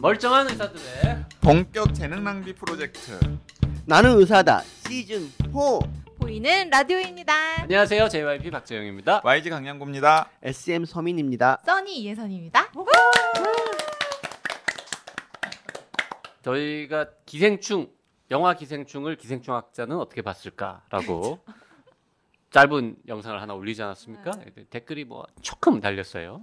멀쩡한 0.00 0.48
의사들의 0.48 1.24
본격 1.40 1.92
재능 1.94 2.22
낭비 2.22 2.54
프로젝트 2.54 3.18
나는 3.84 4.16
의사다 4.18 4.60
시즌 4.86 5.28
4 5.52 5.80
보이는 6.20 6.70
라디오입니다. 6.70 7.62
안녕하세요 7.62 8.08
JYP 8.08 8.50
박재영입니다. 8.50 9.22
YG 9.24 9.50
강량구입니다. 9.50 10.30
SM 10.42 10.84
서민입니다. 10.84 11.60
써니 11.64 11.98
이혜선입니다. 12.02 12.70
저희가 16.42 17.06
기생충 17.26 17.88
영화 18.30 18.54
기생충을 18.54 19.16
기생충 19.16 19.54
학자는 19.54 19.96
어떻게 19.98 20.22
봤을까라고 20.22 21.40
짧은 22.50 22.96
영상을 23.08 23.40
하나 23.40 23.54
올리지 23.54 23.82
않았습니까? 23.82 24.30
댓글이 24.70 25.04
뭐 25.04 25.26
조금 25.42 25.80
달렸어요. 25.80 26.42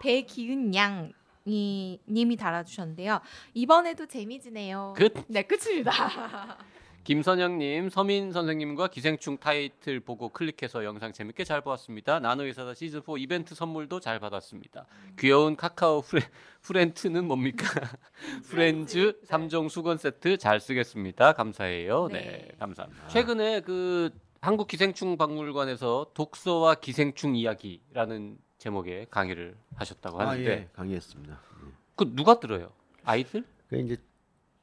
배기은 0.00 0.74
양 0.74 1.12
이 1.44 1.98
님이 2.08 2.36
달아주셨는데요. 2.36 3.20
이번에도 3.54 4.06
재미지네요. 4.06 4.94
끝. 4.96 5.14
네 5.28 5.42
끝입니다. 5.42 5.92
김선영님, 7.04 7.90
서민 7.90 8.30
선생님과 8.30 8.86
기생충 8.86 9.38
타이틀 9.38 9.98
보고 9.98 10.28
클릭해서 10.28 10.84
영상 10.84 11.12
재밌게 11.12 11.42
잘 11.42 11.60
보았습니다. 11.60 12.20
나는의사다 12.20 12.74
시즌 12.74 13.00
4 13.00 13.14
이벤트 13.18 13.56
선물도 13.56 13.98
잘 13.98 14.20
받았습니다. 14.20 14.86
귀여운 15.18 15.56
카카오 15.56 16.02
프레, 16.02 16.22
프렌트는 16.62 17.24
뭡니까? 17.24 17.66
프렌즈 18.48 19.18
3종 19.26 19.68
수건 19.68 19.98
세트 19.98 20.36
잘 20.38 20.60
쓰겠습니다. 20.60 21.32
감사해요. 21.32 22.06
네, 22.06 22.20
네. 22.20 22.48
감사합니다. 22.60 23.08
최근에 23.08 23.62
그 23.62 24.10
한국 24.40 24.68
기생충 24.68 25.16
박물관에서 25.16 26.12
독서와 26.14 26.76
기생충 26.76 27.34
이야기라는 27.34 28.38
제목의 28.66 29.08
강의를 29.10 29.56
하셨다고 29.74 30.20
아, 30.22 30.28
하는데 30.28 30.48
예, 30.48 30.68
강의했습니다. 30.72 31.32
예. 31.34 31.70
그 31.96 32.14
누가 32.14 32.38
들어요? 32.38 32.70
아이들? 33.02 33.44
그 33.68 33.76
이제 33.76 33.96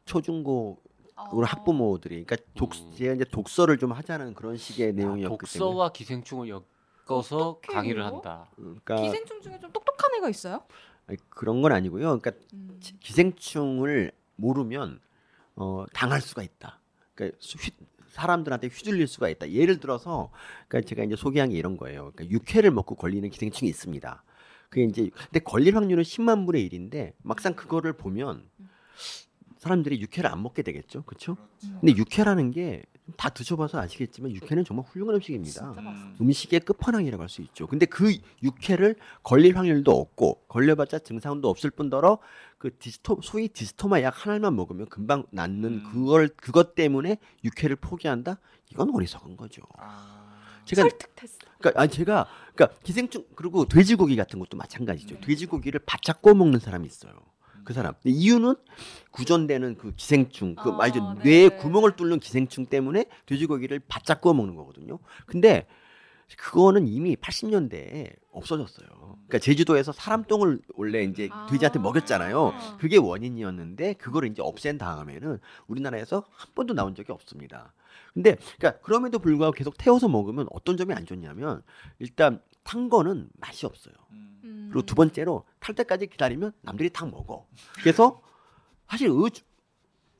초중고 0.05 0.81
어. 1.17 1.29
우리 1.33 1.45
학부모들이 1.45 2.23
그러니까 2.23 2.37
독 2.55 2.73
음. 2.75 2.93
제가 2.95 3.13
이제 3.15 3.25
독서를 3.25 3.77
좀 3.77 3.91
하자는 3.91 4.35
그런 4.35 4.55
식의 4.55 4.89
아, 4.89 4.91
내용이었기 4.93 5.23
때문에 5.23 5.37
독서와 5.37 5.91
기생충을 5.91 6.47
엮어서 6.47 7.49
어떡해요? 7.49 7.75
강의를 7.75 8.05
한다. 8.05 8.49
그러니까 8.55 8.95
기생충 8.95 9.41
중에 9.41 9.59
좀 9.59 9.69
똑똑한 9.73 10.15
애가 10.15 10.29
있어요? 10.29 10.63
아니, 11.07 11.17
그런 11.29 11.61
건 11.61 11.73
아니고요. 11.73 12.19
그러니까 12.19 12.31
음. 12.53 12.77
지- 12.79 12.97
기생충을 13.01 14.13
모르면 14.37 15.01
어, 15.57 15.83
당할 15.93 16.21
수가 16.21 16.41
있다. 16.41 16.79
그러니까 17.15 17.37
수- 17.41 17.57
휘, 17.57 17.71
사람들한테 18.19 18.67
휘둘릴 18.67 19.07
수가 19.07 19.29
있다. 19.29 19.51
예를 19.51 19.79
들어서 19.79 20.31
그러니까 20.67 20.87
제가 20.89 21.03
이제 21.03 21.15
소개한 21.15 21.49
게 21.49 21.57
이런 21.57 21.77
거예요. 21.77 22.11
그러니까 22.13 22.29
육회를 22.29 22.71
먹고 22.71 22.95
걸리는 22.95 23.29
기생충이 23.29 23.69
있습니다. 23.69 24.23
그게 24.69 24.83
이제 24.83 25.09
근데 25.25 25.39
걸릴 25.39 25.75
확률은 25.75 26.03
10만 26.03 26.45
분의 26.45 26.69
1인데 26.69 27.13
막상 27.23 27.55
그거를 27.55 27.93
보면 27.93 28.43
사람들이 29.57 29.99
육회를 30.01 30.29
안 30.29 30.43
먹게 30.43 30.61
되겠죠. 30.61 31.03
그렇죠? 31.03 31.37
근데 31.79 31.95
육회라는 31.95 32.51
게 32.51 32.83
다 33.17 33.29
드셔봐서 33.29 33.79
아시겠지만 33.79 34.31
육회는 34.31 34.65
정말 34.65 34.85
훌륭한 34.85 35.15
음식입니다. 35.15 35.75
음식의 36.19 36.61
끝판왕이라고 36.61 37.21
할 37.21 37.29
수 37.29 37.41
있죠. 37.43 37.67
근데 37.67 37.85
그 37.85 38.15
육회를 38.43 38.95
걸릴 39.23 39.57
확률도 39.57 39.91
없고 39.91 40.43
걸려봤자 40.47 40.99
증상도 40.99 41.49
없을 41.49 41.69
뿐더러 41.69 42.19
그 42.57 42.75
디스토 42.77 43.19
소위 43.21 43.47
디스토마 43.47 44.01
약 44.01 44.25
하나만 44.25 44.55
먹으면 44.55 44.87
금방 44.87 45.23
낫는 45.31 45.65
음. 45.65 45.83
그걸 45.91 46.27
그것 46.29 46.75
때문에 46.75 47.17
육회를 47.43 47.75
포기한다? 47.77 48.39
이건 48.71 48.93
어리석은 48.93 49.37
거죠. 49.37 49.61
아... 49.77 50.39
제가 50.65 50.81
설득됐어. 50.81 51.37
그러니까 51.57 51.81
아니 51.81 51.91
제가 51.91 52.27
그러니까 52.53 52.79
기생충 52.83 53.25
그리고 53.35 53.65
돼지고기 53.65 54.15
같은 54.15 54.39
것도 54.39 54.57
마찬가지죠. 54.57 55.19
돼지고기를 55.21 55.79
바짝 55.85 56.21
구워 56.21 56.35
먹는 56.35 56.59
사람이 56.59 56.85
있어요. 56.85 57.13
그 57.69 57.73
사람 57.73 57.93
이유는 58.03 58.55
구전되는 59.11 59.77
그 59.77 59.93
기생충 59.93 60.55
그 60.55 60.71
아, 60.71 60.71
말이죠 60.71 61.13
네. 61.19 61.23
뇌에 61.23 61.49
구멍을 61.49 61.95
뚫는 61.95 62.19
기생충 62.19 62.65
때문에 62.65 63.05
돼지고기를 63.27 63.81
바짝 63.87 64.21
구워 64.21 64.33
먹는 64.33 64.55
거거든요. 64.55 64.97
근데 65.27 65.67
그거는 66.35 66.87
이미 66.87 67.15
80년대에 67.15 68.15
없어졌어요. 68.31 68.87
그러니까 68.87 69.37
제주도에서 69.37 69.91
사람 69.91 70.23
똥을 70.23 70.61
원래 70.73 71.03
이제 71.03 71.29
아. 71.31 71.45
돼지한테 71.45 71.77
먹였잖아요. 71.77 72.53
그게 72.79 72.97
원인이었는데 72.97 73.93
그거를 73.93 74.29
이제 74.29 74.41
없앤 74.41 74.79
다음에는 74.79 75.37
우리나라에서 75.67 76.25
한 76.31 76.49
번도 76.55 76.73
나온 76.73 76.95
적이 76.95 77.11
없습니다. 77.11 77.75
근데 78.15 78.37
그러니까 78.57 78.81
그럼에도 78.81 79.19
불구하고 79.19 79.53
계속 79.53 79.77
태워서 79.77 80.07
먹으면 80.07 80.47
어떤 80.49 80.75
점이 80.75 80.95
안 80.95 81.05
좋냐면 81.05 81.61
일단 81.99 82.41
탄 82.69 82.87
거는 82.87 83.29
맛이 83.39 83.65
없어요. 83.65 83.95
음. 84.11 84.39
음. 84.43 84.69
그리고 84.71 84.85
두 84.85 84.93
번째로 84.93 85.43
탈 85.59 85.73
때까지 85.73 86.05
기다리면 86.05 86.51
남들이 86.61 86.91
다 86.91 87.03
먹어. 87.07 87.47
그래서 87.81 88.21
사실 88.87 89.07
의, 89.09 89.31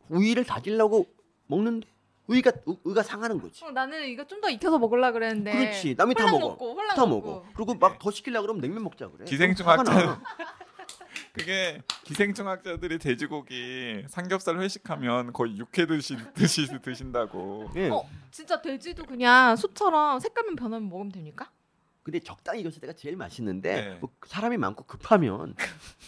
우위를 0.10 0.46
다지려고 0.46 1.06
먹는데 1.46 1.88
우위가 2.26 2.52
의- 2.66 2.78
의가 2.86 3.04
상하는 3.04 3.40
거지. 3.40 3.64
어, 3.64 3.70
나는 3.70 4.08
이거 4.08 4.26
좀 4.26 4.42
더 4.42 4.50
익혀서 4.50 4.80
먹으려 4.80 5.12
그랬는데. 5.12 5.52
그렇지. 5.52 5.94
남이 5.96 6.16
다 6.16 6.26
먹어. 6.32 6.40
먹고, 6.50 6.76
다 6.96 7.06
먹고. 7.06 7.28
먹어. 7.36 7.46
그리고 7.56 7.76
막 7.76 8.00
더 8.00 8.10
시키려 8.10 8.42
그러면 8.42 8.62
냉면 8.62 8.82
먹자 8.84 9.08
그래. 9.10 9.26
기생충. 9.26 9.68
학자는 9.68 10.16
그게 11.34 11.82
기생충 12.06 12.48
학자들이 12.48 12.98
돼지고기 12.98 14.06
삼겹살 14.08 14.58
회식하면 14.60 15.34
거의 15.34 15.56
육회 15.58 15.86
드시, 15.86 16.18
드시 16.34 16.68
드신다고. 16.82 17.70
예. 17.76 17.90
어, 17.90 18.04
진짜 18.32 18.60
돼지도 18.60 19.06
그냥 19.06 19.56
소처럼 19.56 20.20
색깔만 20.20 20.56
변하면 20.56 20.90
먹으면 20.90 21.12
됩니까? 21.12 21.52
근데 22.04 22.20
적당히 22.20 22.62
익었을 22.62 22.82
때가 22.82 22.94
제일 22.94 23.16
맛있는데 23.16 23.76
네. 23.76 23.98
뭐 24.00 24.10
사람이 24.26 24.58
많고 24.58 24.86
급하면 24.86 25.56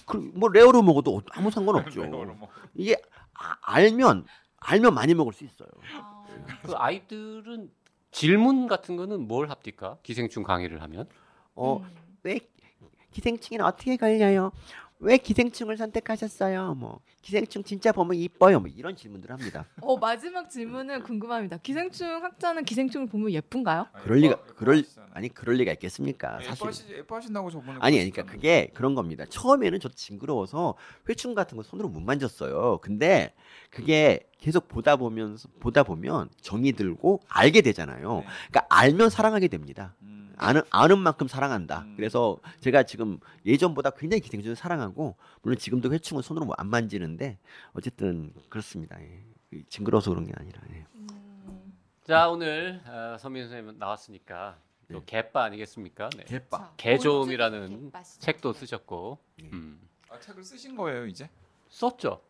그뭐 0.05 0.49
rare로 0.49 0.81
먹어도 0.81 1.21
아무 1.31 1.51
상관없죠. 1.51 2.01
이게 2.75 2.95
아- 3.33 3.57
알면 3.61 4.25
알면 4.57 4.93
많이 4.93 5.13
먹을 5.13 5.33
수 5.33 5.43
있어요. 5.43 5.69
그 6.63 6.73
아이들은 6.75 7.71
질문 8.11 8.67
같은 8.67 8.95
거는 8.95 9.27
뭘 9.27 9.49
합니까? 9.49 9.97
기생충 10.03 10.43
강의를 10.43 10.81
하면? 10.81 11.07
어, 11.55 11.77
음. 11.77 11.95
왜 12.23 12.39
기생충에는 13.11 13.65
어떻게 13.65 13.97
걸려요? 13.97 14.51
왜 15.01 15.17
기생충을 15.17 15.77
선택하셨어요? 15.77 16.75
뭐 16.75 16.99
기생충 17.23 17.63
진짜 17.63 17.91
보면 17.91 18.15
이뻐요? 18.17 18.59
뭐 18.59 18.69
이런 18.69 18.95
질문들 18.95 19.31
합니다. 19.31 19.65
어 19.81 19.97
마지막 19.97 20.47
질문은 20.49 21.01
궁금합니다. 21.01 21.57
기생충 21.57 22.23
학자는 22.23 22.63
기생충을 22.65 23.07
보면 23.07 23.31
예쁜가요? 23.31 23.87
그럴 24.03 24.19
리가 24.19 24.35
그럴 24.55 24.77
예뻐하시잖아요. 24.77 25.11
아니 25.13 25.29
그럴 25.29 25.55
리가 25.55 25.71
있겠습니까? 25.73 26.37
네, 26.37 26.45
사실 26.45 26.57
예뻐하시, 26.57 26.91
예뻐하신다고 26.91 27.49
저번에 27.49 27.79
아니 27.81 27.97
그러니까. 27.97 28.23
그게 28.25 28.69
그런 28.75 28.93
겁니다. 28.93 29.25
처음에는 29.27 29.79
저 29.79 29.89
징그러워서 29.89 30.75
회충 31.09 31.33
같은 31.33 31.57
거 31.57 31.63
손으로 31.63 31.89
못 31.89 31.99
만졌어요. 31.99 32.77
근데 32.83 33.33
그게 33.71 34.19
계속 34.37 34.67
보다 34.67 34.97
보면 34.97 35.37
보다 35.59 35.81
보면 35.81 36.29
정이 36.41 36.73
들고 36.73 37.21
알게 37.27 37.61
되잖아요. 37.61 38.17
네. 38.19 38.25
그러니까 38.49 38.65
알면 38.69 39.09
사랑하게 39.09 39.47
됩니다. 39.47 39.95
음. 40.03 40.10
아는 40.41 40.61
아는 40.71 40.99
만큼 40.99 41.27
사랑한다. 41.27 41.81
음. 41.81 41.93
그래서 41.95 42.37
제가 42.59 42.83
지금 42.83 43.19
예전보다 43.45 43.91
굉장히 43.91 44.21
기생충을 44.21 44.55
사랑하고 44.55 45.15
물론 45.41 45.57
지금도 45.57 45.91
회충은 45.93 46.21
손으로 46.23 46.45
뭐 46.45 46.55
안 46.57 46.67
만지는데 46.67 47.37
어쨌든 47.73 48.33
그렇습니다. 48.49 48.99
예. 49.01 49.23
그 49.49 49.63
징그러워서 49.69 50.09
그런 50.11 50.25
게 50.25 50.33
아니라. 50.35 50.61
예. 50.73 50.85
음. 50.95 51.73
자 52.03 52.29
오늘 52.29 52.81
어, 52.85 53.15
서민 53.19 53.43
선생님 53.43 53.77
나왔으니까 53.77 54.57
또 54.91 54.99
네. 54.99 55.03
개빠 55.05 55.43
아니겠습니까? 55.45 56.09
네. 56.17 56.23
개빠. 56.25 56.57
자, 56.57 56.73
개조음이라는. 56.77 57.91
책도 58.19 58.53
쓰셨고 58.53 59.17
네. 59.39 59.49
음. 59.53 59.79
아, 60.09 60.19
책을 60.19 60.43
쓰신 60.43 60.75
거예요 60.75 61.05
이제? 61.05 61.29
썼죠. 61.69 62.21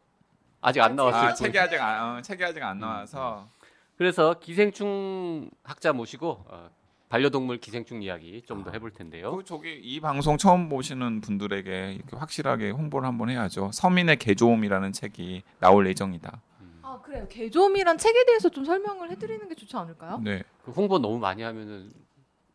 아직 0.61 0.81
안아 0.81 1.03
뿐. 1.28 1.35
책이 1.35 1.57
아직 1.57 1.81
안 1.81 2.17
어, 2.17 2.22
책이 2.22 2.43
아직 2.45 2.61
안 2.61 2.79
나와서 2.79 3.49
그래서 3.97 4.35
기생충 4.39 5.49
학자 5.63 5.91
모시고 5.93 6.45
어, 6.47 6.69
반려동물 7.11 7.57
기생충 7.57 8.01
이야기 8.01 8.41
좀더 8.44 8.69
아. 8.69 8.73
해볼 8.73 8.91
텐데요. 8.91 9.35
그 9.35 9.44
저기 9.44 9.77
이 9.83 9.99
방송 9.99 10.38
처음 10.38 10.69
보시는 10.69 11.19
분들에게 11.19 11.94
이렇게 11.95 12.16
확실하게 12.16 12.69
홍보를 12.69 13.05
한번 13.05 13.29
해야죠. 13.29 13.72
서민의 13.73 14.16
개조음이라는 14.16 14.93
책이 14.93 15.43
나올 15.59 15.87
예정이다. 15.87 16.41
음. 16.61 16.79
아 16.81 17.02
그래요. 17.02 17.28
개조음이란 17.28 17.97
책에 17.97 18.25
대해서 18.25 18.47
좀 18.47 18.63
설명을 18.63 19.11
해드리는 19.11 19.49
게 19.49 19.55
좋지 19.55 19.75
않을까요? 19.75 20.19
네. 20.23 20.41
그 20.63 20.72
홍보 20.72 20.99
너무 20.99 21.19
많이 21.19 21.43
하면은 21.43 21.91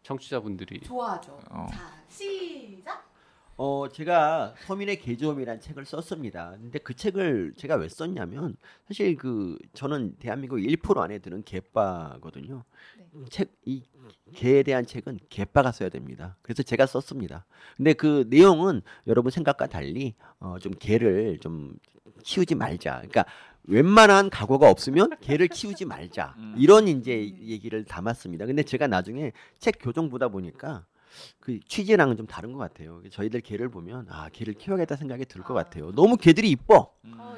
청취자분들이 0.02 0.80
좋아하죠. 0.80 1.38
어. 1.50 1.66
자 1.70 1.92
시작. 2.08 3.05
어 3.58 3.88
제가 3.88 4.54
서민의 4.66 5.00
개조음이라는 5.00 5.60
책을 5.60 5.86
썼습니다. 5.86 6.56
근데 6.60 6.78
그 6.78 6.94
책을 6.94 7.54
제가 7.56 7.76
왜 7.76 7.88
썼냐면 7.88 8.56
사실 8.86 9.16
그 9.16 9.56
저는 9.72 10.16
대한민국 10.18 10.56
1% 10.56 10.98
안에 10.98 11.20
드는 11.20 11.42
개빠거든요. 11.42 12.64
네. 12.98 13.24
책이 13.30 13.82
개에 14.34 14.62
대한 14.62 14.84
책은 14.84 15.20
개빠가 15.30 15.72
써야 15.72 15.88
됩니다. 15.88 16.36
그래서 16.42 16.62
제가 16.62 16.84
썼습니다. 16.84 17.46
근데 17.78 17.94
그 17.94 18.26
내용은 18.28 18.82
여러분 19.06 19.30
생각과 19.30 19.68
달리 19.68 20.14
어, 20.38 20.58
좀 20.58 20.72
개를 20.78 21.38
좀 21.40 21.76
키우지 22.24 22.56
말자. 22.56 22.96
그러니까 22.96 23.24
웬만한 23.64 24.28
각오가 24.28 24.68
없으면 24.70 25.10
개를 25.22 25.48
키우지 25.48 25.86
말자. 25.86 26.34
음. 26.36 26.54
이런 26.58 26.88
이제 26.88 27.12
얘기를 27.40 27.84
담았습니다. 27.84 28.44
근데 28.44 28.62
제가 28.62 28.86
나중에 28.86 29.32
책 29.58 29.76
교정 29.80 30.10
보다 30.10 30.28
보니까 30.28 30.84
그 31.40 31.58
취지랑은 31.60 32.16
좀 32.16 32.26
다른 32.26 32.52
것 32.52 32.58
같아요. 32.58 33.02
저희들 33.10 33.40
개를 33.40 33.68
보면 33.68 34.06
아 34.10 34.28
개를 34.32 34.54
키워야겠다 34.54 34.96
생각이 34.96 35.24
들것 35.26 35.54
같아요. 35.54 35.92
너무 35.92 36.16
개들이 36.16 36.50
이뻐. 36.50 36.92
음. 37.04 37.14
어. 37.18 37.36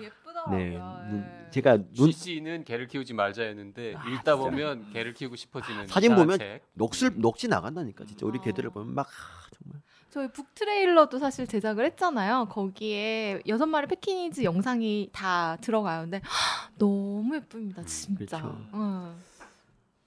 네, 0.51 0.75
예. 0.75 0.79
눈- 1.11 1.27
제가 1.51 1.79
눈 1.95 2.11
취지는 2.13 2.65
개를 2.65 2.87
키우지 2.87 3.13
말자 3.13 3.43
했는데 3.43 3.95
아, 3.97 4.09
읽다 4.09 4.35
진짜. 4.35 4.37
보면 4.37 4.93
개를 4.93 5.13
키우고 5.13 5.35
싶어지는 5.37 5.87
사진 5.89 6.13
이상한 6.13 6.25
보면 6.27 6.39
책. 6.39 6.63
녹슬 6.75 7.11
녹지 7.17 7.49
나간다니까 7.49 8.05
진짜 8.07 8.25
우리 8.25 8.39
어. 8.39 8.43
개들을 8.43 8.71
보면 8.71 8.95
막 8.95 9.09
아, 9.09 9.49
정말 9.59 9.83
저희 10.11 10.29
북 10.33 10.55
트레일러도 10.55 11.19
사실 11.19 11.47
제작을 11.47 11.85
했잖아요. 11.87 12.47
거기에 12.51 13.43
여섯 13.49 13.67
마리 13.67 13.87
패키니즈 13.89 14.45
영상이 14.45 15.11
다 15.13 15.57
들어가요. 15.61 16.03
근데 16.03 16.23
너무 16.79 17.35
예쁩니다, 17.37 17.83
진짜. 17.85 18.41
그렇죠. 18.41 18.59
응. 18.75 19.17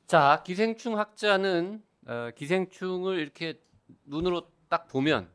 자, 0.07 0.41
기생충 0.45 0.97
학자는 0.97 1.83
어, 2.07 2.31
기생충을 2.35 3.19
이렇게 3.19 3.61
눈으로 4.05 4.51
딱 4.69 4.87
보면 4.87 5.31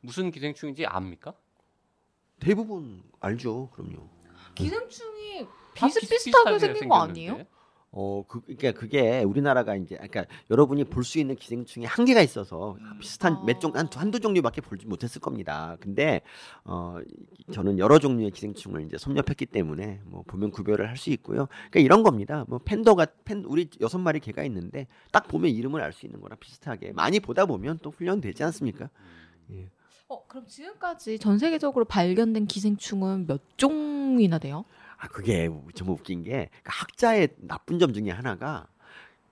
무슨 0.00 0.30
기생충인지 0.30 0.86
압니까? 0.86 1.34
대부분 2.40 3.02
알죠. 3.20 3.70
그럼요. 3.70 4.08
기생충이 4.54 5.46
다 5.74 5.86
비슷비슷하게 5.86 6.08
비슷비슷하게 6.08 6.58
생긴 6.58 6.88
거 6.88 7.00
생겼는데. 7.00 7.30
아니에요? 7.30 7.46
어, 7.92 8.22
그, 8.28 8.40
그러니까 8.42 8.70
그게 8.72 9.22
우리나라가 9.24 9.74
이제, 9.74 9.96
그러니까 9.96 10.24
여러분이 10.48 10.84
볼 10.84 11.02
수 11.02 11.18
있는 11.18 11.34
기생충이 11.34 11.86
한계가 11.86 12.20
있어서 12.22 12.76
음. 12.80 12.98
비슷한 13.00 13.32
어. 13.34 13.44
몇 13.44 13.60
종, 13.60 13.74
한, 13.74 13.88
두- 13.90 13.98
한두 13.98 14.20
종류밖에 14.20 14.60
보지 14.60 14.86
못했을 14.86 15.20
겁니다. 15.20 15.76
근데, 15.80 16.20
어, 16.64 16.98
저는 17.52 17.78
여러 17.80 17.98
종류의 17.98 18.30
기생충을 18.30 18.82
이제 18.86 18.96
섭렵했기 18.96 19.46
때문에 19.46 20.02
뭐 20.04 20.22
보면 20.26 20.52
구별을 20.52 20.88
할 20.88 20.96
수 20.96 21.10
있고요. 21.10 21.46
그러니까 21.70 21.80
이런 21.80 22.02
겁니다. 22.04 22.44
뭐 22.48 22.58
팬더가, 22.64 23.06
팬, 23.24 23.44
우리 23.44 23.68
여섯 23.80 23.98
마리 23.98 24.20
개가 24.20 24.44
있는데 24.44 24.86
딱 25.10 25.26
보면 25.26 25.50
이름을 25.50 25.80
알 25.82 25.92
수 25.92 26.06
있는 26.06 26.20
거랑 26.20 26.38
비슷하게 26.38 26.92
많이 26.92 27.18
보다 27.18 27.44
보면 27.46 27.80
또 27.82 27.90
훈련되지 27.90 28.44
않습니까? 28.44 28.88
어, 30.08 30.26
그럼 30.26 30.44
지금까지 30.46 31.18
전 31.20 31.38
세계적으로 31.38 31.84
발견된 31.84 32.46
기생충은 32.46 33.26
몇 33.26 33.40
종이나 33.56 34.38
돼요? 34.38 34.64
아 35.00 35.08
그게 35.08 35.48
좀 35.74 35.88
웃긴 35.88 36.22
게 36.22 36.30
그러니까 36.30 36.50
학자의 36.72 37.28
나쁜 37.38 37.78
점 37.78 37.92
중에 37.94 38.10
하나가 38.10 38.66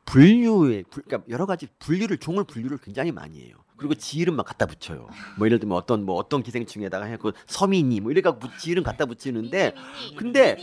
분류에 0.06 0.84
불- 0.90 1.02
그러니까 1.04 1.28
여러 1.30 1.44
가지 1.44 1.66
분류를 1.78 2.16
종을 2.16 2.44
분류를 2.44 2.78
굉장히 2.78 3.12
많이 3.12 3.42
해요. 3.42 3.56
그리고 3.76 3.94
지 3.94 4.18
이름만 4.18 4.44
갖다 4.44 4.66
붙여요. 4.66 5.08
뭐 5.36 5.46
예를 5.46 5.60
들면 5.60 5.76
어떤 5.76 6.04
뭐 6.04 6.16
어떤 6.16 6.42
기생충에다가 6.42 7.04
해고 7.04 7.32
서민이 7.46 8.00
뭐 8.00 8.10
이래가 8.10 8.36
지 8.58 8.70
이름 8.70 8.82
갖다 8.82 9.04
붙이는데 9.06 9.74
근데- 10.16 10.56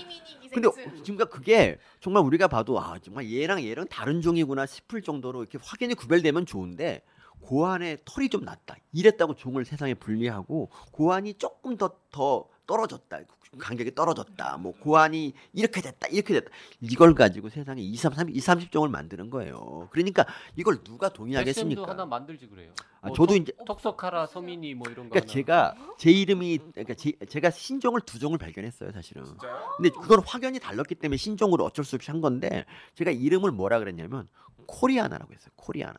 근데 0.51 0.67
지금까 1.03 1.25
그게 1.25 1.77
정말 2.01 2.23
우리가 2.23 2.47
봐도 2.47 2.79
아 2.81 2.97
정말 2.99 3.31
얘랑 3.31 3.63
얘랑 3.63 3.87
다른 3.87 4.21
종이구나 4.21 4.65
싶을 4.65 5.01
정도로 5.01 5.41
이렇게 5.43 5.59
확연히 5.61 5.93
구별되면 5.93 6.45
좋은데 6.45 7.03
고안에 7.41 7.97
털이 8.05 8.29
좀 8.29 8.43
났다 8.43 8.75
이랬다고 8.91 9.35
종을 9.35 9.65
세상에 9.65 9.93
분리하고 9.93 10.71
고안이 10.91 11.35
조금 11.35 11.77
더더 11.77 12.47
떨어졌다 12.65 13.19
간격이 13.57 13.95
떨어졌다 13.95 14.57
뭐 14.57 14.73
고안이 14.79 15.33
이렇게 15.53 15.81
됐다 15.81 16.07
이렇게 16.07 16.33
됐다 16.35 16.49
이걸 16.81 17.13
가지고 17.13 17.49
세상에 17.49 17.81
2, 17.81 17.95
3, 17.95 18.13
3, 18.13 18.29
2, 18.29 18.33
30종을 18.39 18.89
만드는 18.89 19.29
거예요 19.29 19.87
그러니까 19.91 20.25
이걸 20.55 20.83
누가 20.83 21.09
도 21.09 21.15
동의하겠습니까 21.15 21.87
하나 21.87 22.05
만들지 22.05 22.47
그래요. 22.47 22.71
아, 23.01 23.07
뭐 23.07 23.15
저도 23.15 23.33
톡- 23.33 23.41
이제 23.41 23.53
톡석하라 23.65 24.27
서민이 24.27 24.75
뭐 24.75 24.87
이런 24.89 25.09
거 25.09 25.13
그러니까 25.13 25.19
하나. 25.19 25.25
제가 25.33 25.75
제 25.97 26.11
이름이 26.11 26.59
그러니까 26.73 26.93
제, 26.93 27.13
제가 27.27 27.49
신종을 27.49 28.01
두 28.01 28.19
종을 28.19 28.37
발견했어요 28.37 28.91
사실은 28.91 29.23
진짜요? 29.25 29.73
근데 29.77 29.89
그건 29.89 30.19
확연히 30.25 30.59
달랐기 30.59 30.95
때문에 30.95 31.17
신종으로 31.17 31.65
어쩔 31.65 31.83
수 31.85 31.95
없이 31.95 32.11
한 32.11 32.21
건데 32.21 32.65
제가 32.95 33.11
이름을 33.11 33.51
뭐라 33.51 33.79
그랬냐면 33.79 34.27
koreana라고 34.67 35.33
했어요. 35.33 35.51
koreana. 35.55 35.95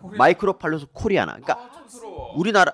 Microphallus 0.00 0.86
koreana. 0.92 1.32
그러니까 1.32 1.54
아. 1.58 2.32
우리나라 2.36 2.72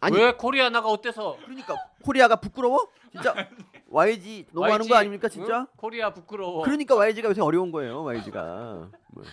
아니 0.00 0.16
왜 0.16 0.32
koreana가 0.32 0.88
어때서? 0.88 1.36
그러니까 1.44 1.74
코리아가 2.02 2.36
부끄러워? 2.36 2.88
진짜 3.12 3.34
YG 3.88 4.46
너무하는 4.52 4.80
YG, 4.80 4.88
거 4.88 4.96
아닙니까 4.96 5.28
진짜? 5.28 5.60
응? 5.60 5.66
코리아 5.76 6.12
부끄러워. 6.12 6.62
그러니까 6.62 6.94
YG가 6.94 7.28
요새 7.28 7.42
어려운 7.42 7.70
거예요. 7.70 8.02
YG가. 8.04 8.88
뭐. 9.08 9.24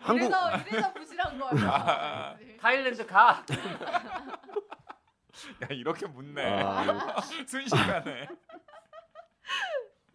한국 0.00 0.26
이래서 0.26 0.58
이래서 0.68 0.92
부실한 0.92 1.38
거예요. 1.38 1.70
아. 1.70 2.36
타일랜드 2.60 3.06
가. 3.06 3.44
야 5.62 5.66
이렇게 5.70 6.06
묻네. 6.06 6.62
아, 6.62 7.20
순식간에. 7.46 8.28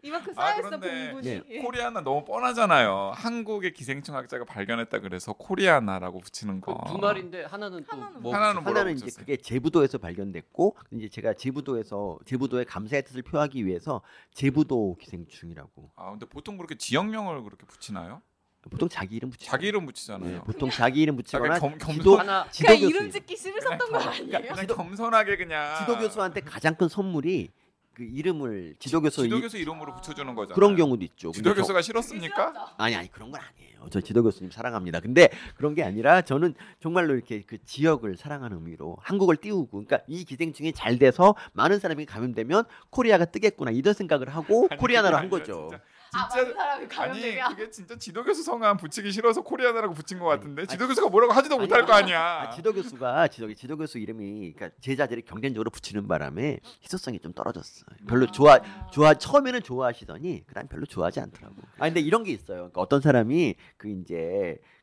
이만큼 0.04 0.32
아, 0.38 0.46
쌓여있어 0.48 0.70
그런데 0.70 1.12
공분이. 1.12 1.42
네. 1.50 1.62
코리아나 1.62 2.02
너무 2.02 2.24
뻔하잖아요. 2.24 3.14
한국의 3.16 3.74
기생충 3.74 4.16
학자가 4.16 4.46
발견했다 4.46 5.00
그래서 5.00 5.34
코리아나라고 5.34 6.20
붙이는 6.20 6.62
거. 6.62 6.76
그두 6.78 6.98
마리인데 7.00 7.46
하나는 7.46 7.84
하나는 7.88 8.22
또뭐 8.22 8.34
하나는 8.36 8.62
하나는 8.64 8.94
이제 8.94 9.06
붙였어요? 9.06 9.26
그게 9.26 9.38
제부도에서 9.38 9.98
발견됐고 9.98 10.78
이제 10.92 11.10
제가 11.10 11.34
제부도에서 11.34 12.20
제부도의 12.26 12.66
감사의 12.66 13.04
뜻을 13.06 13.24
표하기 13.24 13.66
위해서 13.66 14.02
제부도 14.34 14.96
기생충이라고 15.02 15.92
아 15.96 16.12
근데 16.12 16.26
보통 16.28 16.58
그렇게 16.58 16.76
지역명을 16.76 17.44
그렇게 17.44 17.66
붙이나요? 17.66 18.22
보통 18.70 18.90
자기 18.90 19.16
이름 19.16 19.30
붙이죠. 19.30 19.50
자기 19.50 19.68
이름 19.68 19.86
붙이잖아요. 19.86 20.30
네, 20.30 20.40
보통 20.42 20.70
자기 20.70 21.02
이름 21.02 21.16
붙이거나 21.16 21.58
자기 21.58 21.62
겸- 21.62 21.78
겸손- 21.80 21.94
지도 22.00 22.18
하나 22.18 22.46
지도 22.52 22.68
그냥 22.68 22.82
교수 22.82 22.90
이름 22.98 23.12
짓기 23.12 23.38
싫으셨던 23.38 23.92
거 23.92 23.98
아니에요? 23.98 24.42
그냥 24.54 24.68
겸손하게 24.68 25.38
그냥 25.38 25.78
지도 25.80 25.98
교수한테 25.98 26.42
가장 26.42 26.76
큰 26.76 26.88
선물이 26.90 27.50
그 27.98 28.04
이름을 28.04 28.76
지도 28.78 29.02
교수 29.02 29.24
지도 29.24 29.38
이- 29.38 29.42
교수 29.42 29.58
이름으로 29.58 29.96
붙여주는 29.96 30.36
거잖아요. 30.36 30.54
그런 30.54 30.76
경우도 30.76 31.04
있죠. 31.06 31.32
지도 31.32 31.46
근데 31.46 31.56
저- 31.56 31.62
교수가 31.64 31.82
싫었습니까? 31.82 32.76
아니 32.78 32.96
아니 32.96 33.12
그런 33.12 33.32
건 33.32 33.42
아니에요. 33.42 33.88
저 33.90 34.00
지도 34.02 34.22
교수님 34.22 34.52
사랑합니다. 34.52 35.00
근데 35.00 35.30
그런 35.56 35.74
게 35.74 35.84
아니라 35.84 36.22
저는 36.22 36.54
정말로 36.80 37.16
이렇게 37.16 37.42
그 37.42 37.58
지역을 37.66 38.16
사랑하는 38.18 38.58
의미로 38.58 38.98
한국을 39.02 39.38
띄우고 39.38 39.70
그러니까 39.72 40.02
이 40.08 40.26
기생충이 40.26 40.74
잘 40.74 41.00
돼서 41.00 41.34
많은 41.54 41.80
사람이 41.80 42.06
감염되면 42.06 42.66
코리아가 42.92 43.26
뜨겠구나 43.26 43.72
이런 43.72 43.96
생각을 43.96 44.30
하고 44.30 44.68
아니, 44.70 44.80
koreana로 44.80 45.18
한 45.18 45.30
거죠. 45.32 45.70
진짜, 45.72 45.78
아, 45.78 45.97
진짜 46.18 46.36
많은 46.44 46.54
사람이 46.54 46.84
아니 46.84 46.88
감염되면 46.90 47.50
그게 47.56 47.70
진짜 47.70 47.96
지도 47.98 48.24
교수 48.24 48.44
성함 48.44 48.78
붙이기 48.78 49.12
싫어서 49.12 49.42
koreana라고 49.42 49.94
붙인 49.94 50.20
것 50.20 50.26
같은데 50.26 50.62
아니, 50.64 50.68
지도 50.68 50.88
교수가 50.88 51.10
뭐라고 51.10 51.34
하지도 51.34 51.58
못할 51.58 51.86
거 51.86 51.94
아니야. 51.94 52.42
아, 52.42 52.50
지도 52.52 52.74
교수가 52.74 53.28
지도 53.30 53.54
지도 53.54 53.78
교수 53.78 54.00
이름이 54.00 54.54
그러니까 54.54 54.78
제자들이 54.82 55.22
경쟁적으로 55.24 55.70
붙이는 55.70 56.08
바람에 56.08 56.60
희소성이 56.84 57.20
좀 57.20 57.34
떨어졌어. 57.34 57.86
별로 58.08 58.26
좋아 58.28 58.60
좋아 58.92 59.14
처음에는 59.14 59.62
좋아하시더니 59.64 60.46
그다음 60.48 60.68
별로 60.68 60.86
좋아하지 60.86 61.20
않더라고. 61.20 61.56
아 61.80 61.86
근데 61.86 62.00
이런 62.00 62.24
게 62.24 62.32
있어요. 62.32 62.58
그러니까 62.58 62.82
어떤 62.82 63.02
사람이 63.02 63.56
그 63.78 63.90
이제 63.90 64.58
그 64.58 64.77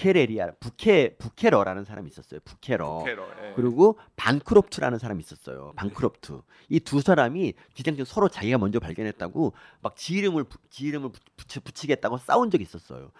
부케레리아 0.00 0.52
부케 0.60 1.16
부케러라는 1.16 1.84
사람이 1.84 2.08
있었어요. 2.08 2.38
부케러. 2.44 3.02
캐러. 3.04 3.26
예. 3.42 3.52
그리고 3.56 3.98
반크롭트라는 4.16 4.98
사람이 4.98 5.20
있었어요. 5.22 5.72
반크롭트. 5.74 6.42
이 6.68 6.78
두 6.80 7.00
사람이 7.00 7.54
기생충 7.74 8.04
서로 8.04 8.28
자기가 8.28 8.58
먼저 8.58 8.78
발견했다고 8.78 9.52
막 9.82 9.96
지 9.96 10.14
이름을 10.14 10.44
부- 10.44 10.58
지 10.70 10.84
이름을 10.84 11.10
붙이, 11.36 11.58
붙이겠다고 11.60 12.18
싸운 12.18 12.50
적이 12.50 12.62
있었어요. 12.62 13.10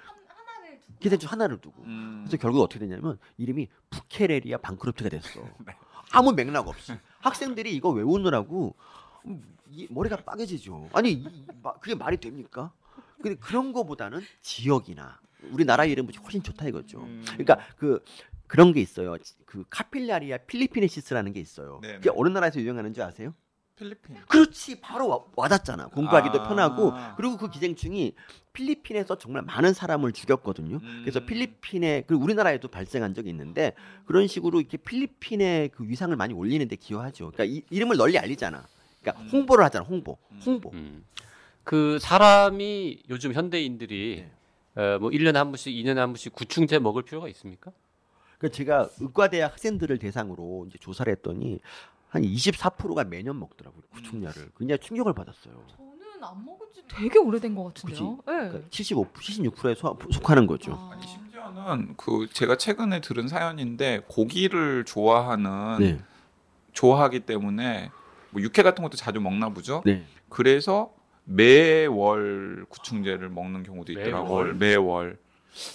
기생충 1.00 1.30
하나를 1.32 1.58
두고. 1.61 1.82
음. 1.84 2.25
그래서 2.26 2.37
결국 2.37 2.61
어떻게 2.62 2.78
됐냐면 2.80 3.18
이름이 3.38 3.68
부케레리아 3.88 4.58
반크롭트가 4.58 5.08
됐어. 5.08 5.40
네. 5.66 5.75
아무 6.12 6.32
맥락 6.32 6.68
없이 6.68 6.92
학생들이 7.20 7.75
이거 7.75 7.88
외우느라고 7.90 8.75
음, 9.26 9.56
이 9.70 9.87
머리가 9.90 10.16
빠개지죠. 10.16 10.90
아니 10.92 11.12
이- 11.12 11.25
이- 11.25 11.44
마- 11.62 11.73
그게 11.75 11.94
말이 11.94 12.18
됩니까? 12.18 12.73
근데 13.23 13.37
그런 13.37 13.73
거보다는 13.73 14.20
지역이나 14.42 15.20
우리나라 15.50 15.85
이름이 15.85 16.12
훨씬 16.23 16.42
좋다 16.42 16.68
이거죠. 16.68 17.00
음. 17.00 17.23
그러니까 17.26 17.59
그 17.76 18.02
그런 18.47 18.73
게 18.73 18.80
있어요. 18.80 19.16
그 19.47 19.64
카필라리아 19.70 20.38
필리피네시스라는 20.38 21.32
게 21.32 21.40
있어요. 21.40 21.78
네네. 21.82 21.94
그게 21.97 22.11
어느 22.14 22.28
나라에서 22.28 22.61
유행하는 22.61 22.92
줄 22.92 23.02
아세요? 23.04 23.35
필리핀. 23.76 24.16
그렇지 24.28 24.80
바로 24.80 25.09
와, 25.09 25.20
와닿잖아. 25.37 25.88
공부하기도 25.88 26.42
아. 26.42 26.49
편하고 26.49 26.92
그리고 27.16 27.37
그 27.38 27.49
기생충이 27.49 28.14
필리핀에서 28.52 29.16
정말 29.16 29.42
많은 29.42 29.73
사람을 29.73 30.12
죽였거든요. 30.12 30.80
음. 30.82 31.00
그래서 31.02 31.25
필리핀에 31.25 32.04
그리고 32.06 32.23
우리나라에도 32.23 32.68
발생한 32.68 33.14
적이 33.14 33.30
있는데 33.30 33.73
그런 34.04 34.26
식으로 34.26 34.61
이렇게 34.61 34.76
필리핀의 34.76 35.70
그 35.70 35.88
위상을 35.88 36.14
많이 36.16 36.35
올리는데 36.35 36.76
기여하죠. 36.76 37.30
그러니까 37.32 37.44
이, 37.44 37.62
이름을 37.70 37.97
널리 37.97 38.18
알리잖아. 38.18 38.66
그러니까 39.00 39.23
음. 39.23 39.28
홍보를 39.28 39.64
하잖아. 39.64 39.85
홍보, 39.85 40.18
음. 40.32 40.40
홍보. 40.44 40.70
음. 40.75 41.04
그 41.64 41.99
사람이 42.00 43.04
요즘 43.09 43.32
현대인들이 43.32 44.25
어, 44.80 44.99
뭐 44.99 45.10
1년에 45.10 45.34
한 45.34 45.49
번씩 45.49 45.75
2년에 45.75 45.96
한 45.96 46.10
번씩 46.10 46.32
구충제 46.32 46.78
먹을 46.78 47.02
필요가 47.02 47.28
있습니까? 47.28 47.70
그 48.38 48.50
제가 48.50 48.88
의과대학 48.99 49.52
학생들을 49.52 49.99
대상으로 49.99 50.64
이제 50.68 50.78
조사를 50.78 51.12
했더니 51.12 51.60
한 52.08 52.22
24%가 52.22 53.04
매년 53.04 53.38
먹더라고요. 53.38 53.82
구충약을. 53.90 54.52
굉장히 54.58 54.78
충격을 54.78 55.12
받았어요. 55.12 55.66
저는 55.76 56.25
안 56.25 56.44
먹은 56.46 56.66
지 56.72 56.82
되게 56.88 57.18
오래된 57.18 57.54
것 57.54 57.64
같은데요. 57.64 58.10
네. 58.10 58.22
그러니까 58.25 58.60
75, 58.70 59.12
76%에 59.12 59.75
소, 59.75 59.99
속하는 60.10 60.46
거죠. 60.46 60.72
아. 60.72 60.92
아니 60.94 61.06
심지어는 61.06 61.96
그 61.99 62.26
제가 62.32 62.56
최근에 62.56 63.02
들은 63.02 63.28
사연인데 63.28 64.04
고기를 64.08 64.87
좋아하는 64.87 65.78
네, 65.78 66.00
좋아하기 66.72 67.20
때문에 67.20 67.90
뭐 68.30 68.40
육회 68.40 68.62
같은 68.62 68.82
것도 68.82 68.96
자주 68.96 69.20
먹나 69.20 69.50
보죠. 69.50 69.82
네. 69.84 70.06
그래서 70.30 70.94
매월 71.24 72.64
구충제를 72.68 73.28
먹는 73.28 73.62
경우도 73.62 73.92
있더라고요. 73.92 74.28
매월? 74.28 74.54
매월. 74.54 75.18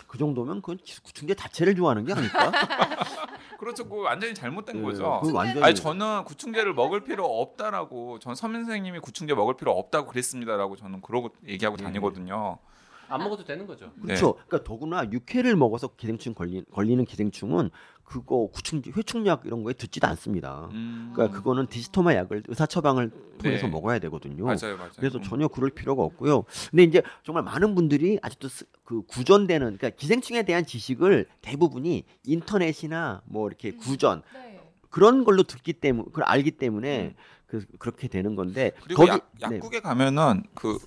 그 0.08 0.18
정도면 0.18 0.62
그건 0.62 0.80
구충제 1.04 1.36
자체를 1.36 1.76
좋아하는 1.76 2.06
게 2.06 2.14
아닐까? 2.14 2.52
그렇죠. 3.60 3.88
그 3.88 4.02
완전히 4.02 4.34
잘못된 4.34 4.78
네, 4.78 4.82
거죠. 4.82 5.22
완전히 5.34 5.64
아니 5.64 5.76
저는 5.76 6.24
구충제를 6.26 6.74
먹을 6.74 7.04
필요 7.04 7.26
없다라고 7.26 8.20
전 8.20 8.36
서민 8.36 8.64
선생님이 8.66 9.00
구충제 9.00 9.34
먹을 9.34 9.56
필요 9.56 9.72
없다고 9.72 10.08
그랬습니다라고 10.08 10.76
저는 10.76 11.02
그러고 11.02 11.30
얘기하고 11.48 11.78
네. 11.78 11.84
다니거든요. 11.84 12.58
안 13.08 13.24
먹어도 13.24 13.44
되는 13.44 13.66
거죠. 13.68 13.92
그렇죠. 14.02 14.34
그러니까 14.48 14.64
더구나 14.64 15.10
육회를 15.12 15.56
먹어서 15.56 15.90
기생충 15.96 16.34
걸리, 16.34 16.64
걸리는 16.72 17.04
기생충은 17.06 17.70
그거 18.04 18.48
구충제, 18.54 18.92
회충약 18.96 19.44
이런 19.46 19.64
거에 19.64 19.74
듣지도 19.74 20.06
않습니다. 20.08 20.70
음, 20.74 21.12
그러니까 21.14 21.36
그거는 21.38 21.66
디스토마 21.68 22.14
약을 22.14 22.44
의사 22.48 22.68
처방을 22.68 23.10
통해서 23.40 23.66
네. 23.66 23.72
먹어야 23.72 23.98
되거든요. 24.00 24.46
맞아요, 24.46 24.78
맞아요. 24.78 24.92
그래서 24.98 25.18
음. 25.18 25.24
전혀 25.24 25.48
그럴 25.48 25.72
필요가 25.72 26.04
없고요. 26.04 26.44
근데 26.70 26.84
이제 26.84 27.02
정말 27.24 27.44
많은 27.44 27.74
분들이 27.74 28.20
아직도 28.22 28.48
스- 28.48 28.66
그 28.84 29.02
구전되는 29.08 29.78
그러니까 29.78 29.90
기생충에 29.90 30.44
대한 30.44 30.66
지식을 30.66 31.26
대부분이 31.42 32.04
인터넷이나 32.26 33.22
뭐 33.26 33.48
이렇게 33.48 33.70
음. 33.70 33.78
구전 33.80 34.22
네. 34.34 34.60
그런 34.92 35.24
걸로 35.24 35.44
듣기 35.44 35.74
때문에 35.74 36.06
그걸 36.06 36.24
알기 36.26 36.52
때문에 36.52 37.06
음. 37.08 37.16
그 37.48 37.66
그렇게 37.80 38.08
되는 38.08 38.36
건데 38.36 38.72
그리고 38.84 39.02
거기 39.06 39.12
약, 39.42 39.50
네. 39.50 39.56
약국에 39.58 39.80
가면은 39.80 40.44
그 40.54 40.78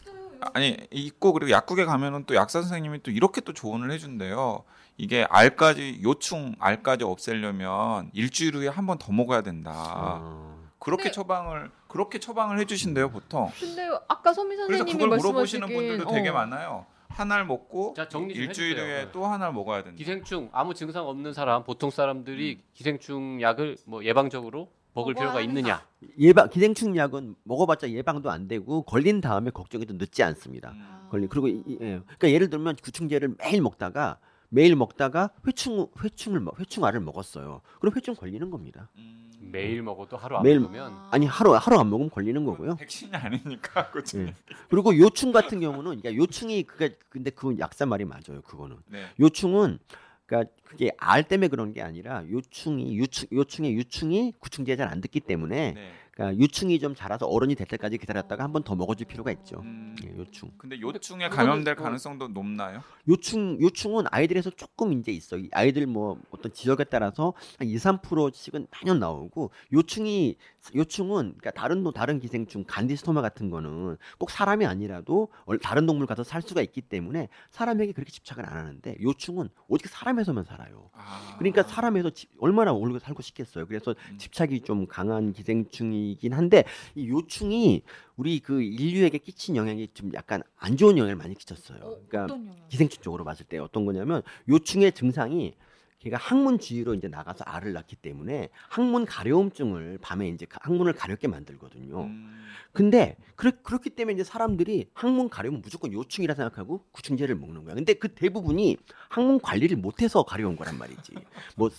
아니 0.54 0.76
있고 0.90 1.32
그리고 1.32 1.50
약국에 1.50 1.84
가면은 1.84 2.24
또 2.26 2.34
약사 2.34 2.60
선생님이 2.60 3.02
또 3.02 3.10
이렇게 3.10 3.40
또 3.40 3.52
조언을 3.52 3.90
해준대요. 3.90 4.64
이게 4.96 5.26
알까지 5.30 6.00
요충 6.02 6.54
알까지 6.58 7.04
없애려면 7.04 8.10
일주일 8.12 8.56
후에 8.56 8.68
한 8.68 8.86
번 8.86 8.98
더 8.98 9.12
먹어야 9.12 9.42
된다. 9.42 9.72
어, 10.20 10.58
그렇게 10.78 11.04
근데- 11.04 11.14
처방을 11.14 11.70
그렇게 11.88 12.18
처방을 12.18 12.58
해주신대요 12.60 13.10
보통. 13.10 13.50
근데 13.58 13.88
아까 14.08 14.32
서미 14.32 14.56
그래서 14.56 14.78
선생님이 14.84 14.92
그걸 15.04 15.18
물어보시는 15.18 15.68
분들도 15.68 16.06
되게 16.12 16.28
어. 16.30 16.32
많아요. 16.34 16.86
한 17.10 17.32
알 17.32 17.44
먹고 17.44 17.94
자 17.96 18.06
정리 18.08 18.34
좀 18.34 18.42
일주일 18.44 18.72
해주세요. 18.76 18.86
후에 19.04 19.12
또 19.12 19.26
한 19.26 19.42
알 19.42 19.52
먹어야 19.52 19.82
된다. 19.82 19.96
기생충 19.96 20.50
아무 20.52 20.74
증상 20.74 21.06
없는 21.08 21.32
사람 21.32 21.64
보통 21.64 21.90
사람들이 21.90 22.58
음. 22.60 22.62
기생충 22.74 23.40
약을 23.42 23.76
뭐 23.86 24.04
예방적으로 24.04 24.70
먹을 24.94 25.14
필요가 25.14 25.40
있느냐? 25.40 25.82
예방 26.18 26.48
기생충 26.50 26.96
약은 26.96 27.36
먹어봤자 27.44 27.90
예방도 27.90 28.30
안 28.30 28.48
되고 28.48 28.82
걸린 28.82 29.20
다음에 29.20 29.50
걱정이 29.50 29.86
좀 29.86 29.98
늦지 29.98 30.22
않습니다. 30.22 30.70
음. 30.72 31.06
걸리 31.10 31.26
그리고 31.28 31.48
이- 31.48 31.62
예. 31.80 32.00
그러니까 32.04 32.30
예를 32.30 32.50
들면 32.50 32.76
구충제를 32.82 33.34
매일 33.38 33.62
먹다가 33.62 34.18
매일 34.48 34.76
먹다가 34.76 35.30
회충 35.46 35.86
회충을 36.02 36.40
먹- 36.40 36.58
회충알을 36.58 37.00
먹었어요. 37.00 37.60
그럼 37.80 37.94
회충 37.94 38.14
걸리는 38.14 38.50
겁니다. 38.50 38.88
음. 38.96 39.14
매일 39.52 39.82
먹어도 39.82 40.16
하루 40.16 40.36
안 40.36 40.42
매일- 40.42 40.60
먹으면 40.60 40.92
아니 41.10 41.24
하루 41.26 41.54
하루 41.54 41.78
안 41.78 41.88
먹으면 41.90 42.10
걸리는 42.10 42.44
거고요. 42.44 42.76
백신이 42.76 43.14
아니니까 43.14 43.90
그렇죠. 43.92 44.18
예. 44.20 44.34
그리고 44.68 44.96
요충 44.98 45.32
같은 45.32 45.60
경우는 45.60 46.00
그러니까 46.00 46.14
요충이 46.14 46.64
그게 46.64 46.96
근데 47.08 47.30
그 47.30 47.56
약사 47.58 47.86
말이 47.86 48.04
맞아요. 48.04 48.42
그거는 48.44 48.76
네. 48.88 49.04
요충은 49.20 49.78
그러니까 50.26 50.52
그게 50.68 50.90
알 50.98 51.22
때문에 51.26 51.48
그런 51.48 51.72
게 51.72 51.82
아니라 51.82 52.24
요충이 52.30 52.98
요충 52.98 53.28
요충의 53.32 53.74
유충이 53.74 54.34
구충제에 54.38 54.76
잘 54.76 54.88
안 54.88 55.00
듣기 55.00 55.20
때문에 55.20 55.72
네. 55.72 55.90
그러니까 56.12 56.42
유충이 56.42 56.80
좀 56.80 56.94
자라서 56.96 57.26
어른이 57.26 57.54
될 57.54 57.66
때까지 57.68 57.96
기다렸다가 57.98 58.42
한 58.42 58.52
번 58.52 58.64
더 58.64 58.74
먹어줄 58.74 59.06
필요가 59.06 59.30
있죠. 59.32 59.60
음. 59.60 59.94
예, 60.04 60.16
요충. 60.18 60.50
근데 60.58 60.80
요충에 60.80 61.28
감염될 61.28 61.76
또- 61.76 61.82
가능성도 61.84 62.28
높나요? 62.28 62.82
요충 63.08 63.58
요충은 63.60 64.06
아이들에서 64.10 64.50
조금 64.50 64.92
이제 64.94 65.12
있어. 65.12 65.38
요 65.40 65.44
아이들 65.52 65.86
뭐 65.86 66.18
어떤 66.30 66.52
지역에 66.52 66.84
따라서 66.84 67.34
한 67.58 67.68
2, 67.68 67.76
3%씩은 67.76 68.66
매년 68.72 68.98
나오고 68.98 69.50
요충이 69.72 70.36
요충은 70.74 71.34
그러니까 71.38 71.50
다른 71.52 71.82
노- 71.84 71.92
다른 71.92 72.18
기생충 72.18 72.64
간디스토마 72.66 73.22
같은 73.22 73.48
거는 73.48 73.96
꼭 74.18 74.30
사람이 74.30 74.66
아니라도 74.66 75.28
얼- 75.46 75.58
다른 75.60 75.86
동물 75.86 76.06
가서 76.06 76.24
살 76.24 76.42
수가 76.42 76.62
있기 76.62 76.80
때문에 76.82 77.28
사람에게 77.50 77.92
그렇게 77.92 78.10
집착을 78.10 78.44
안 78.44 78.56
하는데 78.56 78.96
요충은 79.00 79.48
오직 79.68 79.88
사람에서만 79.88 80.44
살아 80.44 80.57
요. 80.70 80.90
아. 80.92 81.36
그러니까 81.38 81.62
사람에서 81.62 82.10
집- 82.10 82.30
얼마나 82.38 82.72
오래 82.72 82.98
살고 82.98 83.22
싶겠어요. 83.22 83.66
그래서 83.66 83.94
음. 84.10 84.18
집착이 84.18 84.60
좀 84.62 84.86
강한 84.86 85.32
기생충이긴 85.32 86.32
한데 86.32 86.64
이 86.94 87.08
요충이 87.08 87.82
우리 88.16 88.40
그 88.40 88.62
인류에게 88.62 89.18
끼친 89.18 89.56
영향이 89.56 89.88
좀 89.94 90.12
약간 90.14 90.42
안 90.56 90.76
좋은 90.76 90.98
영향을 90.98 91.16
많이 91.16 91.34
끼쳤어요. 91.34 91.78
어, 91.82 91.98
그러니까? 92.08 92.34
기생충 92.68 93.02
쪽으로 93.02 93.24
봤을 93.24 93.46
때 93.46 93.58
어떤 93.58 93.84
거냐면 93.86 94.22
요충의 94.48 94.92
증상이 94.92 95.54
걔가 96.00 96.16
항문 96.16 96.60
주위로 96.60 96.94
이제 96.94 97.08
나가서 97.08 97.44
알을 97.44 97.72
낳기 97.72 97.96
때문에 97.96 98.50
항문 98.68 99.04
가려움증을 99.04 99.98
밤에 100.00 100.28
이제 100.28 100.46
가- 100.46 100.60
항문을 100.62 100.92
가렵게 100.92 101.26
만들거든요. 101.26 102.02
음. 102.04 102.34
근데 102.72 103.16
그렇, 103.34 103.50
그렇기 103.62 103.90
때문에 103.90 104.14
이제 104.14 104.22
사람들이 104.22 104.90
항문 104.94 105.28
가려우면 105.28 105.60
무조건 105.62 105.92
요충이라 105.92 106.34
생각하고 106.34 106.84
구충제를 106.92 107.34
먹는 107.34 107.64
거야. 107.64 107.74
근데 107.74 107.94
그 107.94 108.08
대부분이 108.08 108.76
항문 109.08 109.40
관리를 109.40 109.76
못해서 109.76 110.22
가려운 110.22 110.54
거란 110.56 110.78
말이지. 110.78 111.14
뭐 111.56 111.70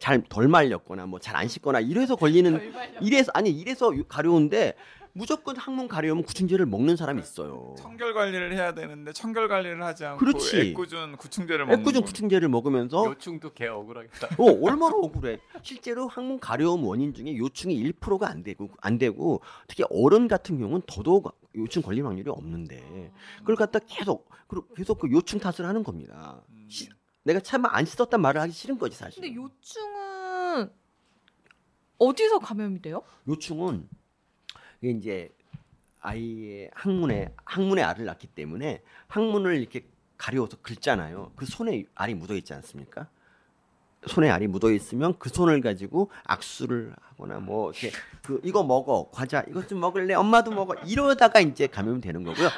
잘 0.00 0.22
덜 0.28 0.48
말렸거나 0.48 1.06
뭐 1.06 1.18
잘 1.18 1.36
안 1.36 1.48
씻거나 1.48 1.80
이래서 1.80 2.16
걸리는 2.16 2.52
이래서 3.02 3.30
아니 3.34 3.50
이래서 3.50 3.94
요- 3.96 4.04
가려운데 4.04 4.74
무조건 5.16 5.56
항문 5.56 5.88
가려우면 5.88 6.24
구충제를 6.24 6.66
먹는 6.66 6.96
사람이 6.96 7.20
있어요. 7.22 7.74
청결 7.78 8.12
관리를 8.12 8.52
해야 8.52 8.74
되는데 8.74 9.12
청결 9.14 9.48
관리를 9.48 9.82
하지 9.82 10.04
않고 10.04 10.18
그렇지. 10.18 10.74
애꿎은 10.76 11.16
구충제를 11.16 11.64
먹는 11.64 11.80
애꿎은 11.80 12.00
거. 12.00 12.06
구충제를 12.06 12.48
먹으면서 12.50 13.06
요충도 13.06 13.54
개 13.54 13.66
억울하겠다. 13.66 14.26
어, 14.38 14.44
얼마나 14.62 14.94
억울해. 14.94 15.38
실제로 15.62 16.06
항문 16.06 16.38
가려움 16.38 16.84
원인 16.84 17.14
중에 17.14 17.34
요충이 17.38 17.82
1%가 17.92 18.28
안 18.28 18.42
되고 18.42 18.68
안 18.82 18.98
되고 18.98 19.40
특히 19.68 19.84
어른 19.88 20.28
같은 20.28 20.58
경우는 20.58 20.82
더더욱 20.86 21.34
요충 21.54 21.80
걸릴 21.80 22.04
확률이 22.04 22.28
없는데 22.28 23.10
그걸 23.38 23.56
갖다 23.56 23.78
계속 23.78 24.28
계속 24.76 24.98
그 24.98 25.10
요충 25.10 25.40
탓을 25.40 25.66
하는 25.66 25.82
겁니다. 25.82 26.42
음. 26.50 26.66
시- 26.68 26.90
내가 27.22 27.40
참안 27.40 27.86
씻었단 27.86 28.20
말을 28.20 28.40
하기 28.42 28.52
싫은 28.52 28.78
거지 28.78 28.96
사실. 28.98 29.22
근데 29.22 29.34
요충은 29.34 30.70
어디서 31.98 32.38
감염이 32.40 32.82
돼요? 32.82 33.02
요충은 33.26 33.88
이게 34.80 34.90
이제 34.90 35.30
아이의 36.00 36.70
항문에 36.74 37.34
항문에 37.44 37.82
알을 37.82 38.04
낳기 38.04 38.28
때문에 38.28 38.82
항문을 39.08 39.56
이렇게 39.56 39.84
가려워서 40.16 40.56
긁잖아요. 40.62 41.32
그 41.36 41.46
손에 41.46 41.84
알이 41.94 42.14
묻어 42.14 42.34
있지 42.34 42.54
않습니까? 42.54 43.08
손에 44.06 44.30
알이 44.30 44.46
묻어 44.46 44.70
있으면 44.70 45.14
그 45.18 45.28
손을 45.28 45.60
가지고 45.60 46.10
악수를 46.24 46.94
하거나 47.00 47.38
뭐 47.38 47.70
이렇게 47.72 47.90
그 48.22 48.40
이거 48.44 48.62
먹어 48.62 49.08
과자 49.12 49.42
이것 49.48 49.68
좀 49.68 49.80
먹을래 49.80 50.14
엄마도 50.14 50.50
먹어 50.50 50.74
이러다가 50.86 51.40
이제 51.40 51.66
감염이 51.66 52.00
되는 52.00 52.22
거고요. 52.22 52.48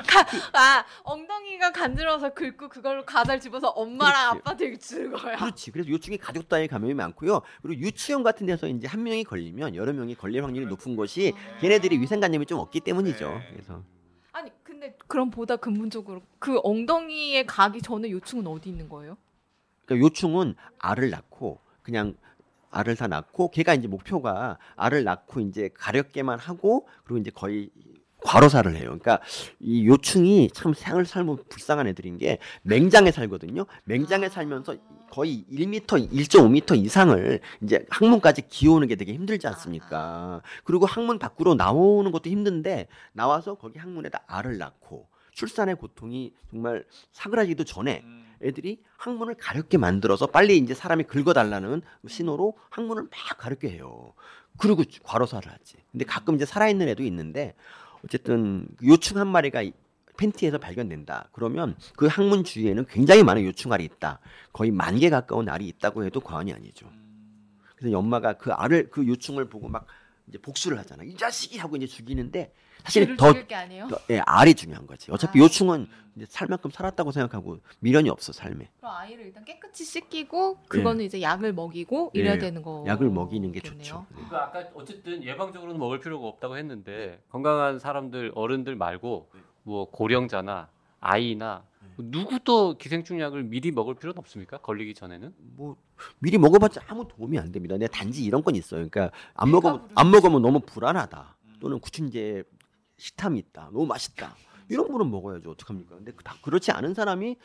아 0.52 0.84
엉덩이가 1.04 1.72
간지러워서 1.72 2.34
긁고 2.34 2.68
그걸로 2.68 3.04
과자를 3.04 3.40
집어서 3.40 3.68
엄마랑 3.68 4.30
그렇지. 4.30 4.40
아빠한테 4.40 4.78
주는 4.78 5.12
거예요. 5.12 5.38
그렇지. 5.38 5.70
그래서 5.70 5.88
요충이 5.88 6.18
가족 6.18 6.48
단위 6.48 6.68
감염이 6.68 6.94
많고요. 6.94 7.42
그리고 7.62 7.80
유치원 7.80 8.22
같은 8.22 8.46
데서 8.46 8.68
이제 8.68 8.86
한 8.86 9.02
명이 9.02 9.24
걸리면 9.24 9.74
여러 9.74 9.92
명이 9.92 10.14
걸릴 10.16 10.44
확률이 10.44 10.66
높은 10.66 10.96
것이 10.96 11.34
걔네들이 11.60 11.98
위생 12.00 12.20
관념이 12.20 12.46
좀 12.46 12.58
없기 12.58 12.80
때문이죠. 12.80 13.28
네. 13.28 13.48
그래서 13.52 13.82
아니 14.32 14.50
근데 14.62 14.96
그럼 15.06 15.30
보다 15.30 15.56
근본적으로 15.56 16.22
그 16.38 16.60
엉덩이에 16.62 17.46
가기 17.46 17.82
전에 17.82 18.10
요충은 18.10 18.46
어디 18.46 18.68
있는 18.68 18.88
거예요? 18.88 19.16
그러니까 19.88 20.06
요충은 20.06 20.54
알을 20.78 21.10
낳고 21.10 21.58
그냥 21.82 22.14
알을 22.70 22.96
다 22.96 23.06
낳고 23.06 23.50
걔가 23.50 23.74
이제 23.74 23.88
목표가 23.88 24.58
알을 24.76 25.02
낳고 25.02 25.40
이제 25.40 25.70
가렵게만 25.74 26.38
하고 26.38 26.86
그리고 27.04 27.18
이제 27.18 27.30
거의 27.30 27.70
과로사를 28.22 28.70
해요. 28.74 28.84
그러니까 28.84 29.20
이 29.60 29.86
요충이 29.86 30.50
참 30.52 30.74
생을 30.74 31.06
살면 31.06 31.44
불쌍한 31.48 31.86
애들인 31.86 32.18
게 32.18 32.38
맹장에 32.62 33.10
살거든요. 33.10 33.64
맹장에 33.84 34.28
살면서 34.28 34.76
거의 35.10 35.46
1m, 35.50 36.10
1.5m 36.10 36.76
이상을 36.76 37.40
이제 37.62 37.86
항문까지 37.88 38.48
기어오는 38.48 38.86
게 38.88 38.96
되게 38.96 39.14
힘들지 39.14 39.46
않습니까? 39.46 40.42
그리고 40.64 40.84
항문 40.84 41.18
밖으로 41.18 41.54
나오는 41.54 42.10
것도 42.10 42.28
힘든데 42.28 42.88
나와서 43.12 43.54
거기 43.54 43.78
항문에다 43.78 44.24
알을 44.26 44.58
낳고 44.58 45.08
출산의 45.38 45.76
고통이 45.76 46.32
정말 46.50 46.84
사그라지기도 47.12 47.62
전에 47.62 48.02
음. 48.04 48.24
애들이 48.42 48.82
항문을 48.96 49.36
가렵게 49.36 49.78
만들어서 49.78 50.26
빨리 50.26 50.56
이제 50.58 50.74
사람이 50.74 51.04
긁어달라는 51.04 51.82
신호로 52.08 52.58
항문을 52.70 53.04
막 53.04 53.10
가렵게 53.38 53.70
해요. 53.70 54.14
그리고 54.58 54.82
과로사를 55.04 55.48
하지. 55.50 55.76
근데 55.92 56.04
가끔 56.04 56.34
이제 56.34 56.44
살아있는 56.44 56.88
애도 56.88 57.04
있는데 57.04 57.54
어쨌든 58.04 58.66
그 58.78 58.88
요충 58.88 59.18
한 59.18 59.28
마리가 59.28 59.62
이- 59.62 59.72
팬티에서 60.16 60.58
발견된다. 60.58 61.28
그러면 61.30 61.76
그 61.96 62.06
항문 62.08 62.42
주위에는 62.42 62.86
굉장히 62.88 63.22
많은 63.22 63.44
요충알이 63.44 63.84
있다. 63.84 64.18
거의 64.52 64.72
만 64.72 64.98
개 64.98 65.08
가까운 65.08 65.48
알이 65.48 65.68
있다고 65.68 66.04
해도 66.04 66.18
과언이 66.20 66.52
아니죠. 66.52 66.88
음. 66.88 67.44
그래서 67.76 67.96
엄마가 67.96 68.32
그 68.38 68.50
알을 68.50 68.90
그 68.90 69.06
요충을 69.06 69.48
보고 69.48 69.68
막 69.68 69.86
이제 70.26 70.36
복수를 70.38 70.76
하잖아. 70.80 71.04
이 71.04 71.14
자식이 71.14 71.58
하고 71.58 71.76
이제 71.76 71.86
죽이는데 71.86 72.52
사실 72.88 73.16
더 73.16 73.34
예, 74.10 74.20
알이 74.24 74.54
중요한 74.54 74.86
거지. 74.86 75.12
어차피 75.12 75.38
아. 75.38 75.44
요충은 75.44 75.86
이제 76.16 76.26
살 76.28 76.48
만큼 76.48 76.70
살았다고 76.70 77.12
생각하고 77.12 77.58
미련이 77.80 78.08
없어 78.08 78.32
삶에. 78.32 78.70
그럼 78.78 78.94
아이를 78.96 79.26
일단 79.26 79.44
깨끗이 79.44 79.84
씻기고 79.84 80.60
그거는 80.68 81.04
이제 81.04 81.20
약을 81.20 81.52
먹이고 81.52 82.12
예. 82.16 82.20
이래야 82.20 82.38
되는 82.38 82.62
거. 82.62 82.84
약을 82.86 83.10
먹이는 83.10 83.52
게 83.52 83.60
겠네요. 83.60 83.82
좋죠. 83.82 84.06
네. 84.08 84.14
그러니까 84.14 84.44
아까 84.44 84.64
어쨌든 84.74 85.22
예방적으로는 85.22 85.78
먹을 85.78 86.00
필요가 86.00 86.26
없다고 86.26 86.56
했는데 86.56 87.22
건강한 87.28 87.78
사람들 87.78 88.32
어른들 88.34 88.74
말고 88.74 89.30
뭐 89.64 89.90
고령자나 89.90 90.70
아이나 91.00 91.64
네. 91.82 91.88
누구도 91.98 92.78
기생충 92.78 93.20
약을 93.20 93.42
미리 93.44 93.70
먹을 93.70 93.94
필요는 93.94 94.18
없습니까? 94.18 94.58
걸리기 94.58 94.94
전에는? 94.94 95.34
뭐 95.56 95.76
미리 96.20 96.38
먹어봤자 96.38 96.80
아무 96.88 97.06
도움이 97.06 97.38
안 97.38 97.52
됩니다. 97.52 97.74
근데 97.74 97.86
단지 97.86 98.24
이런 98.24 98.42
건 98.42 98.56
있어요. 98.56 98.88
그러니까 98.88 99.14
안 99.34 99.50
먹으면 99.50 99.88
안 99.94 100.10
먹으면 100.10 100.40
너무 100.40 100.60
불안하다. 100.60 101.36
또는 101.60 101.80
구충제 101.80 102.44
식탐이 102.98 103.38
있다. 103.38 103.70
너무 103.72 103.86
맛있다. 103.86 104.34
이런 104.68 104.88
분은 104.88 105.10
먹어야죠. 105.10 105.50
어떡합니까? 105.52 105.96
근데 105.96 106.12
다 106.22 106.36
그렇지 106.42 106.72
않은 106.72 106.92
사람이 106.92 107.36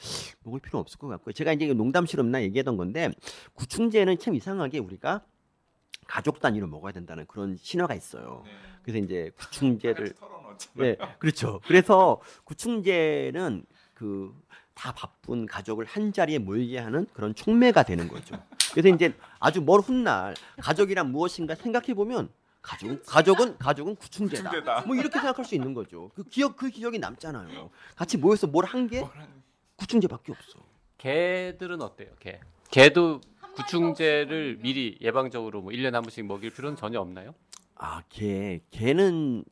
먹을 0.44 0.60
필요 0.60 0.80
없을 0.80 1.00
것 1.00 1.08
같고요. 1.08 1.32
제가 1.34 1.54
이제 1.54 1.72
농담 1.74 2.06
실험나 2.06 2.42
얘기했던 2.44 2.76
건데 2.76 3.12
구충제는 3.54 4.20
참 4.20 4.36
이상하게 4.36 4.80
우리가 4.80 5.24
가족 6.06 6.42
단위로 6.42 6.68
먹어야 6.68 6.92
된다는 6.92 7.26
그런 7.28 7.56
신화가 7.56 7.94
있어요. 7.96 8.44
그래서 8.84 9.00
이제 9.00 9.32
구충제를 9.38 10.14
네, 10.74 10.98
그렇죠. 11.20 11.62
그래서 11.66 12.20
구충제는 12.44 13.66
그 13.94 14.34
다 14.74 14.92
바쁜 14.94 15.46
가족을 15.46 15.86
한 15.86 16.12
자리에 16.14 16.40
몰게 16.40 16.80
하는 16.80 17.06
그런 17.14 17.36
촉매가 17.36 17.84
되는 17.84 18.08
거죠. 18.08 18.36
그래서 18.72 18.90
이제 18.90 19.14
아주 19.40 19.62
먼 19.62 19.80
훗날 19.82 20.34
가족이란 20.62 21.12
무엇인가 21.12 21.56
생각해 21.56 21.94
보면 21.94 22.30
가족은 22.64 23.02
가족은 23.06 23.58
가족은 23.60 23.96
구충제다. 23.98 24.50
구충제다. 24.50 24.82
뭐 24.88 24.96
이렇게 24.96 25.20
생각할 25.20 25.46
수 25.46 25.54
있는 25.54 25.74
거죠. 25.74 26.10
그 26.16 26.24
기억 26.24 26.56
그 26.56 26.70
기억이 26.70 26.98
남잖아요. 26.98 27.70
같이 27.96 28.18
모여서 28.18 28.48
뭘 28.48 28.66
한 28.66 28.88
게 28.88 29.04
구충제밖에 29.76 30.32
없어. 30.32 30.60
개들은 30.98 31.82
어때요? 31.82 32.10
개. 32.20 32.40
개도 32.72 33.20
구충제를 33.56 34.58
미리 34.62 34.98
예방적으로 35.02 35.62
뭐 35.62 35.72
1년에 35.72 35.92
한 35.92 36.02
번씩 36.04 36.26
먹일 36.26 36.50
필요는 36.52 36.76
전혀 36.78 37.00
없나요? 37.00 37.36
아, 37.76 38.02
개, 38.08 38.62
개는 38.72 39.44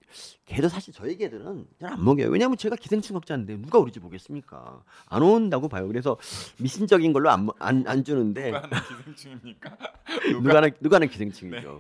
개도 0.46 0.70
사실 0.70 0.94
저희 0.94 1.18
개들은 1.18 1.68
잘 1.82 1.92
안 1.92 2.04
먹여요. 2.06 2.30
왜냐하면 2.30 2.56
제가 2.56 2.78
기생충학자인데 2.78 3.58
누가 3.58 3.78
우리 3.80 3.92
집 3.92 4.06
오겠습니까? 4.06 4.84
안 5.08 5.22
온다고 5.22 5.68
봐요. 5.68 5.86
그래서 5.88 6.18
미신적인 6.58 7.12
걸로 7.14 7.30
안 7.30 7.50
안 7.60 7.84
안 7.88 8.04
주는데 8.06 8.52
누가 8.52 8.62
하는 8.62 8.88
기생충입니까? 8.88 9.78
누가는 10.42 10.72
누가는 10.80 11.08
기생충이죠. 11.10 11.80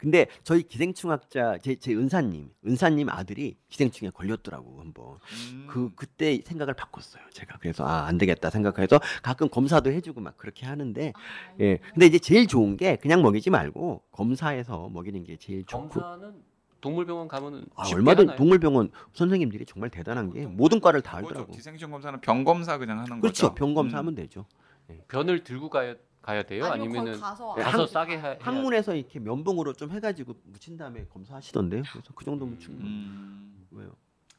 근데 0.00 0.26
저희 0.44 0.62
기생충학자 0.62 1.58
제, 1.58 1.74
제 1.76 1.92
은사님 1.94 2.50
은사님 2.66 3.10
아들이 3.10 3.56
기생충에 3.68 4.08
걸렸더라고 4.10 4.80
한번 4.80 5.18
음. 5.52 5.66
그 5.68 5.90
그때 5.94 6.40
생각을 6.42 6.72
바꿨어요 6.74 7.22
제가 7.32 7.58
그래서 7.60 7.84
아 7.86 8.00
안 8.10 8.16
되겠다 8.16 8.48
생각해서 8.50 8.98
가끔 9.22 9.48
검사도 9.50 9.92
해주고 9.92 10.20
막 10.22 10.36
그렇게 10.38 10.64
하는데 10.66 11.12
예 11.60 11.76
근데 11.92 12.06
이제 12.06 12.18
제일 12.18 12.46
좋은 12.46 12.76
게 12.78 12.96
그냥 12.96 13.20
먹이지 13.22 13.50
말고 13.50 14.02
검사해서 14.10 14.88
먹이는 14.88 15.22
게 15.24 15.36
제일 15.36 15.64
좋고 15.66 15.88
검사는 16.00 16.34
동물병원 16.80 17.28
가면은 17.28 17.66
아, 17.76 17.86
얼마든 17.92 18.24
하나요? 18.24 18.36
동물병원 18.38 18.90
선생님들이 19.12 19.66
정말 19.66 19.90
대단한 19.90 20.32
게 20.32 20.46
모든 20.46 20.80
과를 20.80 21.02
다. 21.02 21.18
알더라고 21.18 21.52
기생충 21.52 21.90
검사는 21.90 22.18
병 22.22 22.42
검사 22.42 22.78
그냥 22.78 23.00
하는 23.00 23.20
그렇죠 23.20 23.48
거죠. 23.48 23.54
병 23.54 23.68
음. 23.68 23.74
검사하면 23.74 24.14
되죠 24.14 24.46
변을 25.08 25.44
들고 25.44 25.68
가야 25.68 25.94
가야 26.22 26.42
돼요? 26.42 26.66
아니면 26.66 26.98
아니면은 26.98 27.20
가서 27.20 27.54
예, 27.58 27.62
가서 27.62 27.78
한- 27.80 27.86
싸게 27.88 28.16
하, 28.16 28.36
항문에서 28.40 28.94
이렇게 28.94 29.18
면봉으로 29.18 29.72
좀 29.72 29.90
해가지고 29.90 30.34
묻힌 30.44 30.76
다음에 30.76 31.06
검사하시던데요 31.06 31.82
그래서 31.90 32.12
그 32.14 32.24
정도면 32.24 32.58
충분 32.58 32.84
음. 32.86 33.66
왜요 33.70 33.90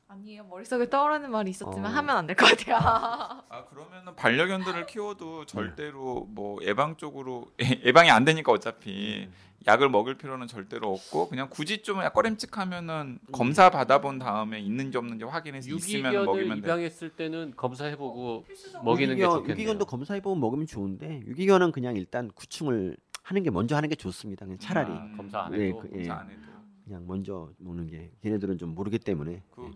아니에요 0.07 0.43
머릿속에 0.43 0.89
떠오르는 0.89 1.31
말이 1.31 1.49
있었지만 1.51 1.85
어. 1.91 1.95
하면 1.95 2.17
안 2.17 2.27
될 2.27 2.35
것 2.35 2.45
같아요. 2.45 2.75
아 3.49 3.65
그러면은 3.69 4.13
반려견들을 4.15 4.85
키워도 4.85 5.45
절대로 5.45 6.25
뭐 6.29 6.59
예방 6.63 6.97
쪽으로 6.97 7.47
예방이 7.85 8.11
안 8.11 8.25
되니까 8.25 8.51
어차피 8.51 9.29
약을 9.67 9.89
먹일 9.89 10.17
필요는 10.17 10.47
절대로 10.47 10.91
없고 10.93 11.29
그냥 11.29 11.47
굳이 11.49 11.83
좀 11.83 11.99
꺼림칙하면은 12.13 13.19
검사 13.31 13.69
받아본 13.69 14.17
다음에 14.19 14.59
있는지 14.59 14.97
없는지 14.97 15.23
확인해서 15.25 15.69
있으면 15.69 16.25
먹이면 16.25 16.49
돼. 16.61 16.67
입양했을 16.67 17.09
때는 17.11 17.53
검사해보고 17.55 18.45
먹이는 18.83 19.15
게 19.15 19.21
유기견, 19.21 19.29
좋겠네요. 19.37 19.51
유기견도 19.53 19.85
검사해보면 19.85 20.39
먹으면 20.39 20.65
좋은데 20.65 21.21
유기견은 21.27 21.71
그냥 21.71 21.95
일단 21.95 22.29
구충을 22.31 22.97
하는 23.23 23.43
게 23.43 23.51
먼저 23.51 23.75
하는 23.75 23.87
게 23.87 23.95
좋습니다. 23.95 24.45
그냥 24.45 24.57
차라리 24.57 24.91
음, 24.91 25.13
검사 25.15 25.41
안 25.41 25.51
네, 25.51 25.67
해도 25.67 25.79
그- 25.79 25.89
예. 25.93 26.07
검사 26.07 26.13
안 26.15 26.29
해도. 26.29 26.41
그냥 26.83 27.05
먼저 27.05 27.51
먹는 27.59 27.87
게 27.87 28.11
걔네들은 28.21 28.57
좀 28.57 28.73
모르기 28.73 28.97
때문에 28.97 29.43
그 29.51 29.71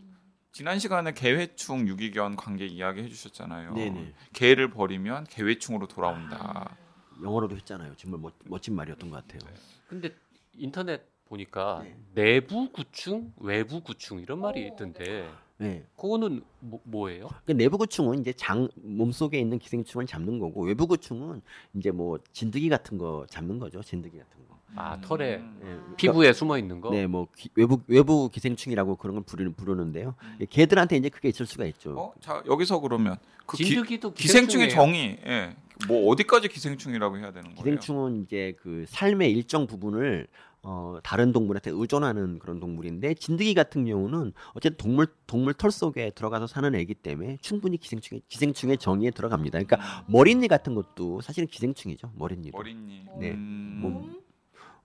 지난 0.51 0.79
시간에 0.79 1.13
개회충 1.13 1.87
유기견 1.87 2.37
관계 2.37 2.65
이야기 2.65 3.01
어. 3.01 3.03
해주셨잖아요. 3.03 3.73
네네 3.75 4.13
개를 4.33 4.71
버리면 4.71 5.25
개회충으로 5.25 5.87
돌아온다. 5.87 6.75
영어로도 7.21 7.55
했잖아요. 7.57 7.93
정말 7.95 8.19
멋, 8.19 8.33
멋진 8.45 8.75
말이었던 8.75 9.09
것 9.09 9.25
같아요. 9.27 9.51
근데 9.87 10.13
인터넷 10.57 11.01
보니까 11.25 11.81
네. 11.83 11.95
내부 12.13 12.71
구충, 12.71 13.33
외부 13.37 13.81
구충 13.81 14.19
이런 14.21 14.39
말이 14.39 14.63
오, 14.63 14.67
있던데 14.67 15.27
네. 15.57 15.83
그거는 15.95 16.43
뭐, 16.59 16.79
뭐예요? 16.83 17.29
그 17.45 17.51
내부 17.53 17.77
구충은 17.77 18.19
이제 18.19 18.33
장 18.33 18.67
몸속에 18.75 19.39
있는 19.39 19.57
기생충을 19.57 20.05
잡는 20.05 20.39
거고 20.39 20.63
외부 20.63 20.85
구충은 20.87 21.41
이제 21.75 21.91
뭐 21.91 22.19
진드기 22.31 22.69
같은 22.69 22.97
거 22.97 23.25
잡는 23.29 23.59
거죠. 23.59 23.81
진드기 23.81 24.17
같은 24.17 24.47
거. 24.47 24.55
아, 24.77 24.99
털에 24.99 25.37
음. 25.37 25.59
네. 25.89 25.95
피부에 25.95 26.33
숨어 26.33 26.57
있는 26.57 26.81
거. 26.81 26.89
네, 26.91 27.07
뭐 27.07 27.27
기- 27.35 27.49
외부 27.55 27.79
외부 27.87 28.29
기생충이라고 28.29 28.97
그런 28.97 29.15
걸 29.15 29.23
부르는 29.23 29.53
부르는데요. 29.53 30.15
음. 30.21 30.37
예, 30.41 30.45
걔들한테 30.45 30.97
이제 30.97 31.09
그게 31.09 31.29
있을 31.29 31.45
수가 31.45 31.65
있죠. 31.67 31.97
어, 31.97 32.13
자 32.19 32.43
여기서 32.45 32.79
그러면 32.81 33.17
그 33.45 33.55
기, 33.57 33.65
진드기도 33.65 34.13
기생충의 34.13 34.67
기생충이에요. 34.67 34.69
정의, 34.75 35.19
예, 35.25 35.55
뭐 35.87 36.09
어디까지 36.09 36.47
기생충이라고 36.49 37.17
해야 37.17 37.31
되는 37.31 37.43
거예요? 37.43 37.55
기생충은 37.55 38.23
이제 38.23 38.55
그 38.59 38.85
삶의 38.87 39.31
일정 39.31 39.67
부분을 39.67 40.27
어, 40.67 40.97
다른 41.03 41.31
동물한테 41.31 41.69
의존하는 41.71 42.39
그런 42.39 42.59
동물인데 42.59 43.13
진드기 43.15 43.53
같은 43.53 43.85
경우는 43.85 44.33
어쨌든 44.53 44.77
동물 44.77 45.07
동물 45.27 45.53
털 45.53 45.69
속에 45.69 46.09
들어가서 46.09 46.47
사는 46.47 46.73
애기 46.73 46.95
때문에 46.95 47.37
충분히 47.39 47.77
기생충의 47.77 48.23
기생충의 48.27 48.79
정의에 48.79 49.11
들어갑니다. 49.11 49.61
그러니까 49.61 50.05
머릿니 50.07 50.47
같은 50.47 50.73
것도 50.73 51.21
사실은 51.21 51.47
기생충이죠. 51.47 52.13
머릿니도. 52.15 52.57
머리니. 52.57 53.05
네. 53.19 53.31
음. 53.31 53.79
몸. 53.81 54.23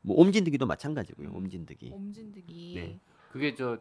뭐 0.02 0.16
옴진드기도 0.20 0.66
마찬가지고요. 0.66 1.30
옴진드기. 1.32 1.92
옴진드기. 1.92 2.72
네. 2.76 3.00
그게 3.32 3.54
저 3.54 3.78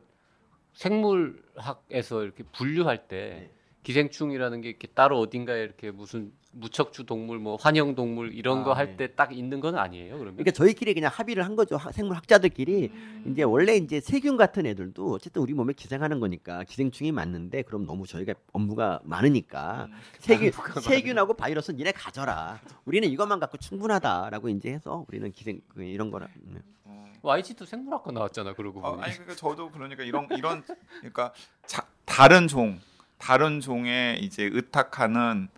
생물학에서 0.73 2.23
이렇게 2.23 2.43
분류할 2.43 3.07
때 3.09 3.49
네. 3.51 3.58
기생충이라는 3.83 4.61
게 4.61 4.69
이렇게 4.69 4.87
따로 4.87 5.19
어딘가에 5.19 5.61
이렇게 5.63 5.91
무슨 5.91 6.31
무척추 6.51 7.05
동물, 7.05 7.37
뭐 7.37 7.55
환영 7.57 7.93
동물 7.95 8.33
이런 8.33 8.59
아, 8.59 8.63
거할 8.63 8.97
네. 8.97 9.07
때딱 9.07 9.37
있는 9.37 9.59
건 9.59 9.77
아니에요. 9.77 10.15
그러면 10.17 10.33
그러니까 10.35 10.51
저희끼리 10.51 10.93
그냥 10.95 11.11
합의를 11.13 11.45
한 11.45 11.55
거죠. 11.55 11.77
하- 11.77 11.91
생물 11.91 12.17
학자들끼리 12.17 12.89
음. 12.91 13.25
이제 13.31 13.43
원래 13.43 13.75
이제 13.75 13.99
세균 14.01 14.35
같은 14.35 14.65
애들도 14.65 15.11
어쨌든 15.13 15.41
우리 15.43 15.53
몸에 15.53 15.73
기생하는 15.73 16.19
거니까 16.19 16.63
기생충이 16.63 17.11
맞는데 17.11 17.61
그럼 17.61 17.85
너무 17.85 18.07
저희가 18.07 18.33
업무가 18.51 18.99
많으니까 19.03 19.87
음. 19.91 19.97
세균 20.19 20.51
세균하고 20.81 21.35
바이러스는 21.35 21.77
니네 21.77 21.91
가져라. 21.91 22.59
우리는 22.85 23.07
이것만 23.07 23.39
갖고 23.39 23.57
충분하다라고 23.57 24.49
이제 24.49 24.71
해서 24.71 25.05
우리는 25.07 25.31
기생 25.31 25.61
그 25.69 25.83
이런 25.83 26.09
거라. 26.09 26.27
네. 26.41 26.59
어. 26.83 27.05
YG도 27.21 27.65
생물학과 27.65 28.11
나왔잖아. 28.11 28.53
그러고 28.55 28.79
어, 28.81 28.91
보니. 28.91 29.03
아니 29.03 29.13
그러니까 29.13 29.35
저도 29.35 29.69
그러니까 29.71 30.03
이런 30.03 30.27
이런 30.35 30.63
그러니까 30.97 31.31
자, 31.67 31.85
다른 32.05 32.47
종 32.47 32.79
다른 33.19 33.59
종에 33.61 34.17
이제 34.21 34.49
의탁하는 34.51 35.49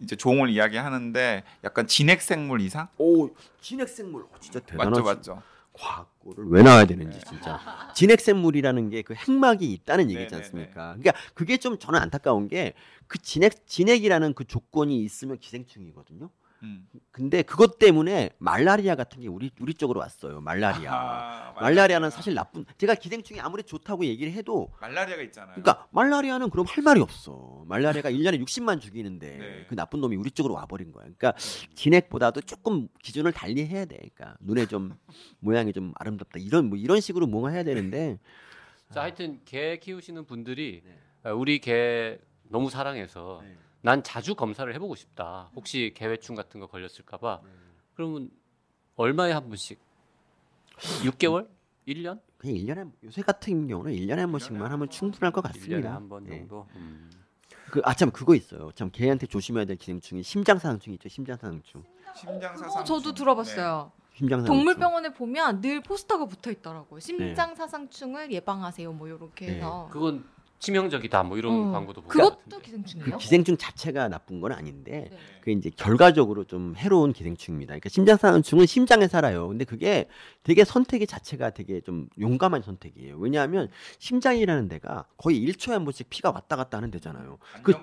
이제 0.00 0.16
종을 0.16 0.48
이야기하는데 0.48 1.42
약간 1.64 1.86
진핵 1.86 2.22
생물 2.22 2.60
이상 2.62 2.88
오 2.98 3.28
진핵생물 3.60 4.22
어, 4.22 4.28
진짜 4.40 4.60
대단하지. 4.60 4.90
맞죠 4.90 5.02
맞죠. 5.04 5.42
과학고를 5.72 6.46
왜 6.48 6.62
나와야 6.62 6.84
되는지 6.86 7.20
진짜 7.28 7.58
진핵생물이라는 7.94 8.90
게 8.90 9.02
그 9.02 9.14
핵막이 9.14 9.70
있다는 9.72 10.10
얘기지 10.10 10.26
네, 10.26 10.28
네, 10.28 10.36
않습니까? 10.36 10.96
그러니까 10.98 11.12
그게 11.34 11.56
좀 11.58 11.78
저는 11.78 12.00
안타까운 12.00 12.48
게 12.48 12.74
그 13.08 13.18
진핵 13.18 13.66
진핵이라는 13.66 14.34
그 14.34 14.44
조건이 14.44 15.00
있으면 15.02 15.38
기생충이거든요. 15.38 16.28
음. 16.62 16.88
근데 17.12 17.42
그것 17.42 17.78
때문에 17.78 18.30
말라리아 18.38 18.94
같은 18.94 19.20
게 19.20 19.28
우리 19.28 19.50
우리 19.60 19.74
쪽으로 19.74 20.00
왔어요. 20.00 20.40
말라리아. 20.40 20.92
아, 20.92 21.60
말라리아는 21.60 22.10
사실 22.10 22.34
나쁜. 22.34 22.64
제가 22.78 22.94
기생충이 22.94 23.40
아무리 23.40 23.62
좋다고 23.62 24.04
얘기를 24.04 24.32
해도 24.32 24.72
말라리아가 24.80 25.22
있잖아요. 25.22 25.54
그러니까 25.54 25.86
말라리아는 25.90 26.50
그럼 26.50 26.66
할 26.68 26.82
말이 26.82 27.00
없어. 27.00 27.64
말라리아가 27.66 28.10
1년에 28.10 28.42
60만 28.44 28.80
죽이는데 28.82 29.36
네. 29.38 29.66
그 29.68 29.74
나쁜 29.74 30.00
놈이 30.00 30.16
우리 30.16 30.30
쪽으로 30.30 30.54
와버린 30.54 30.92
거야. 30.92 31.04
그러니까 31.04 31.32
진핵보다도 31.74 32.40
조금 32.42 32.88
기준을 33.02 33.32
달리 33.32 33.66
해야 33.66 33.84
돼. 33.84 33.96
그러니까 33.96 34.36
눈에 34.40 34.66
좀 34.66 34.96
모양이 35.40 35.72
좀 35.72 35.92
아름답다. 35.96 36.38
이런 36.40 36.66
뭐 36.68 36.78
이런 36.78 37.00
식으로 37.00 37.26
뭔가 37.26 37.50
해야 37.50 37.62
되는데 37.62 38.18
자, 38.92 39.02
하여튼 39.02 39.40
개 39.44 39.76
키우시는 39.78 40.24
분들이 40.24 40.82
네. 40.84 40.98
아, 41.24 41.32
우리 41.32 41.58
개 41.60 42.18
너무 42.48 42.70
사랑해서 42.70 43.40
네. 43.44 43.54
난 43.80 44.02
자주 44.02 44.34
검사를 44.34 44.72
해보고 44.74 44.94
싶다. 44.94 45.50
혹시 45.54 45.92
개회충 45.96 46.34
같은 46.34 46.60
거 46.60 46.66
걸렸을까봐. 46.66 47.40
그러면 47.94 48.30
얼마에 48.96 49.32
한 49.32 49.48
번씩? 49.48 49.78
6개월? 51.04 51.48
1년? 51.86 52.20
그냥 52.36 52.56
1년에 52.56 52.92
요새 53.04 53.22
같은 53.22 53.66
경우는 53.66 53.92
1년에 53.92 54.16
한 54.16 54.30
번씩만 54.30 54.70
하면 54.70 54.88
충분할 54.90 55.32
것 55.32 55.42
1년에 55.42 55.52
같습니다. 55.54 55.94
한번 55.94 56.24
네. 56.24 56.38
정도? 56.38 56.66
음. 56.76 57.10
그, 57.70 57.80
아, 57.84 57.92
참, 57.94 58.10
그거 58.10 58.34
있어요. 58.34 58.70
참, 58.72 58.90
걔한테 58.90 59.26
조심해야 59.26 59.64
될 59.66 59.76
기생충이 59.76 60.22
심장사상충 60.22 60.94
있죠, 60.94 61.08
심장사상충. 61.08 61.84
심장사상. 62.16 62.84
저도 62.84 63.12
들어봤어요. 63.12 63.92
심장사상충. 64.14 64.56
동물병원에 64.56 65.12
보면 65.12 65.60
늘 65.60 65.82
포스터가 65.82 66.26
붙어 66.26 66.50
있더라고요. 66.50 66.98
네. 67.00 67.04
심장 67.04 67.54
사상충을 67.54 68.32
예방하세요. 68.32 68.92
뭐 68.92 69.06
이렇게 69.06 69.46
네. 69.46 69.54
해서. 69.56 69.88
그건 69.92 70.24
치명적이다 70.58 71.22
뭐 71.22 71.38
이런 71.38 71.68
어. 71.68 71.72
광고도 71.72 72.02
보고 72.02 72.12
그것도 72.12 72.36
같은데. 72.36 72.58
기생충이에요? 72.62 73.10
그 73.10 73.18
기생충 73.18 73.56
자체가 73.56 74.08
나쁜 74.08 74.40
건 74.40 74.52
아닌데 74.52 75.08
네. 75.10 75.18
그 75.40 75.50
이제 75.50 75.70
결과적으로 75.76 76.44
좀 76.44 76.74
해로운 76.76 77.12
기생충입니다. 77.12 77.70
그러니까 77.72 77.88
심장사상충은 77.88 78.66
심장에 78.66 79.06
살아요. 79.08 79.48
근데 79.48 79.64
그게 79.64 80.08
되게 80.42 80.64
선택의 80.64 81.06
자체가 81.06 81.50
되게 81.50 81.80
좀 81.80 82.08
용감한 82.20 82.62
선택이에요. 82.62 83.16
왜냐하면 83.18 83.68
심장이라는 83.98 84.68
데가 84.68 85.06
거의 85.16 85.40
1초에 85.46 85.72
한 85.72 85.84
번씩 85.84 86.10
피가 86.10 86.30
왔다 86.30 86.56
갔다 86.56 86.78
하는 86.78 86.90
데잖아요. 86.90 87.38
그-. 87.62 87.74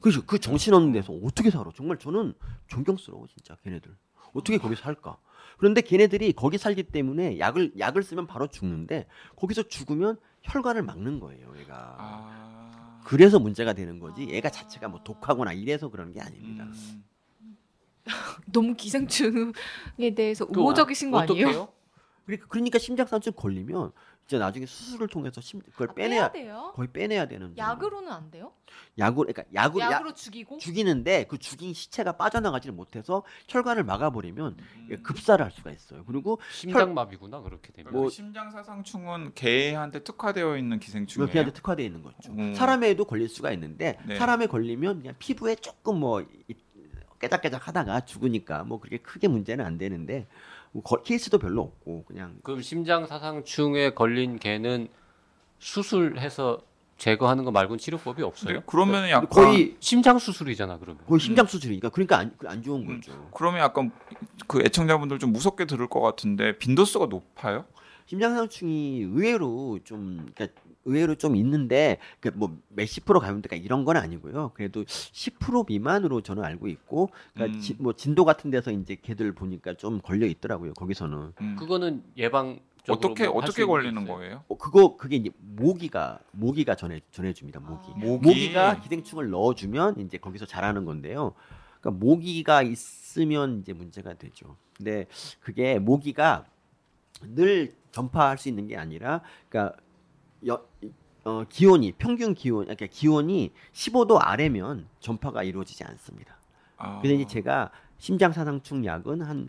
그죠? 0.00 0.24
그 0.24 0.38
정신없는 0.38 0.92
데서 0.92 1.12
어떻게 1.22 1.50
살아? 1.50 1.70
정말 1.74 1.98
저는 1.98 2.32
존경스러워 2.68 3.26
진짜 3.26 3.54
걔네들. 3.62 3.94
어떻게 4.32 4.56
거기 4.56 4.74
살까? 4.74 5.18
그런데 5.58 5.80
걔네들이 5.80 6.32
거기 6.32 6.58
살기 6.58 6.84
때문에 6.84 7.38
약을 7.38 7.72
약을 7.78 8.02
쓰면 8.02 8.26
바로 8.26 8.46
죽는데 8.46 9.06
거기서 9.36 9.64
죽으면 9.64 10.16
혈관을 10.42 10.82
막는 10.82 11.20
거예요, 11.20 11.54
얘가. 11.58 11.96
아. 11.98 13.00
그래서 13.04 13.38
문제가 13.38 13.72
되는 13.72 13.98
거지. 13.98 14.28
얘가 14.28 14.50
자체가 14.50 14.88
뭐 14.88 15.00
독하거나 15.02 15.52
이래서 15.52 15.90
그런 15.90 16.12
게 16.12 16.20
아닙니다. 16.20 16.64
음. 16.64 17.04
너무 18.52 18.74
기생충에 18.74 20.14
대해서 20.14 20.46
그 20.46 20.60
우호적이신 20.60 21.10
거 21.10 21.20
아니에요? 21.20 21.68
그러니까 22.24 22.46
그러니까 22.48 22.78
심장상충 22.78 23.32
걸리면 23.34 23.92
이제 24.30 24.38
나중에 24.38 24.64
수술을 24.64 25.08
통해서 25.08 25.40
심 25.40 25.60
그걸 25.60 25.88
아, 25.90 25.92
빼내야 25.94 26.30
돼요? 26.30 26.70
거의 26.76 26.86
빼내야 26.92 27.26
되는 27.26 27.52
약으로는 27.58 28.12
안 28.12 28.30
돼요? 28.30 28.52
약으로 28.96 29.26
그러니까 29.26 29.42
약으로 29.52 29.80
약- 29.80 29.90
약으로 29.90 30.14
죽이고? 30.14 30.58
죽이는데 30.58 31.24
그 31.28 31.36
죽인 31.36 31.74
시체가 31.74 32.12
빠져나가지를 32.12 32.72
못해서 32.72 33.24
혈관을 33.48 33.82
막아버리면 33.82 34.56
음. 34.60 35.02
급사를 35.02 35.44
할 35.44 35.50
수가 35.50 35.72
있어요. 35.72 36.04
그리고 36.04 36.38
심장마비구나 36.52 37.40
그렇게 37.40 37.72
되면. 37.72 37.92
뭐- 37.92 38.04
그 38.04 38.10
심장사상충은 38.10 39.32
개한테 39.34 40.04
특화되어 40.04 40.56
있는 40.56 40.78
기생충이에요. 40.78 41.32
그한테 41.32 41.52
특화되어 41.52 41.84
있는 41.84 42.00
거죠. 42.04 42.30
음. 42.30 42.54
사람에도 42.54 43.04
걸릴 43.06 43.28
수가 43.28 43.50
있는데 43.50 43.98
네. 44.06 44.14
사람에 44.16 44.46
걸리면 44.46 45.00
그냥 45.00 45.16
피부에 45.18 45.56
조금 45.56 45.98
뭐 45.98 46.20
이- 46.22 46.54
깨작깨작 47.18 47.66
하다가 47.66 48.02
죽으니까 48.06 48.62
뭐 48.62 48.78
그렇게 48.78 48.96
크게 48.98 49.26
문제는 49.28 49.62
안 49.66 49.76
되는데 49.76 50.20
뭐 50.20 50.28
거- 50.84 51.02
케이스도 51.02 51.38
별로 51.38 51.62
없고 51.62 52.04
그냥 52.06 52.36
그럼 52.42 52.62
심장 52.62 53.06
사상충에 53.06 53.90
걸린 53.90 54.38
개는 54.38 54.88
수술해서 55.58 56.60
제거하는 56.96 57.44
거 57.44 57.50
말고는 57.50 57.78
치료법이 57.78 58.22
없어요? 58.22 58.58
네, 58.58 58.62
그러면 58.66 59.08
약간 59.08 59.28
거의 59.28 59.76
심장 59.80 60.18
수술이잖아 60.18 60.78
그러면. 60.78 61.02
거의 61.06 61.18
심장 61.18 61.46
수술이니까 61.46 61.88
그러니까 61.88 62.18
안, 62.18 62.36
안 62.46 62.62
좋은 62.62 62.82
음. 62.88 63.00
거죠. 63.00 63.30
그러면 63.34 63.60
약간 63.60 63.90
그 64.46 64.60
애청자분들 64.60 65.18
좀 65.18 65.32
무섭게 65.32 65.64
들을 65.64 65.86
것 65.88 66.00
같은데 66.00 66.58
빈도수가 66.58 67.06
높아요? 67.06 67.64
심장상충이 68.20 69.02
의외로 69.02 69.78
좀 69.84 70.26
그러니까 70.34 70.60
의외로 70.84 71.14
좀 71.14 71.36
있는데 71.36 71.98
그뭐 72.18 72.58
몇십 72.70 73.04
프로 73.04 73.20
가면대가 73.20 73.54
이런 73.54 73.84
건 73.84 73.96
아니고요. 73.96 74.50
그래도 74.54 74.82
10% 74.82 75.68
미만으로 75.68 76.20
저는 76.20 76.42
알고 76.42 76.66
있고 76.68 77.10
그러니까 77.34 77.56
음. 77.56 77.60
지- 77.60 77.76
뭐 77.78 77.92
진도 77.92 78.24
같은 78.24 78.50
데서 78.50 78.72
이제 78.72 78.96
걔들 79.00 79.32
보니까 79.32 79.74
좀 79.74 80.00
걸려 80.00 80.26
있더라고요. 80.26 80.74
거기서는. 80.74 81.32
음. 81.40 81.56
그거는 81.56 82.02
예방 82.16 82.58
어떻게 82.88 83.26
어떻게 83.26 83.64
걸리는 83.64 84.04
거예요? 84.06 84.42
어, 84.48 84.56
그거 84.56 84.96
그게 84.96 85.16
이제 85.16 85.30
모기가 85.38 86.18
모기가 86.32 86.74
전해 86.74 87.00
전해줍니다. 87.12 87.60
모기. 87.60 87.92
아. 87.92 87.96
모기. 87.96 88.26
모기 88.26 88.52
가 88.52 88.80
기생충을 88.80 89.30
넣어주면 89.30 90.00
이제 90.00 90.18
거기서 90.18 90.46
자라는 90.46 90.84
건데요. 90.84 91.34
그러니까 91.80 92.04
모기가 92.04 92.62
있으면 92.62 93.60
이제 93.60 93.72
문제가 93.72 94.14
되죠. 94.14 94.56
근데 94.76 95.06
그게 95.40 95.78
모기가 95.78 96.46
늘 97.22 97.78
전파할 97.92 98.38
수 98.38 98.48
있는 98.48 98.66
게 98.66 98.76
아니라, 98.76 99.20
그러니까 99.48 99.76
여, 100.46 100.64
어, 101.24 101.44
기온이 101.48 101.92
평균 101.92 102.34
기온, 102.34 102.64
그러니까 102.64 102.86
기온이 102.86 103.52
15도 103.72 104.18
아래면 104.20 104.86
전파가 105.00 105.42
이루어지지 105.42 105.84
않습니다. 105.84 106.36
아. 106.76 107.00
근데 107.00 107.14
이제 107.16 107.26
제가 107.26 107.70
심장사상충 107.98 108.84
약은 108.86 109.20
한 109.20 109.48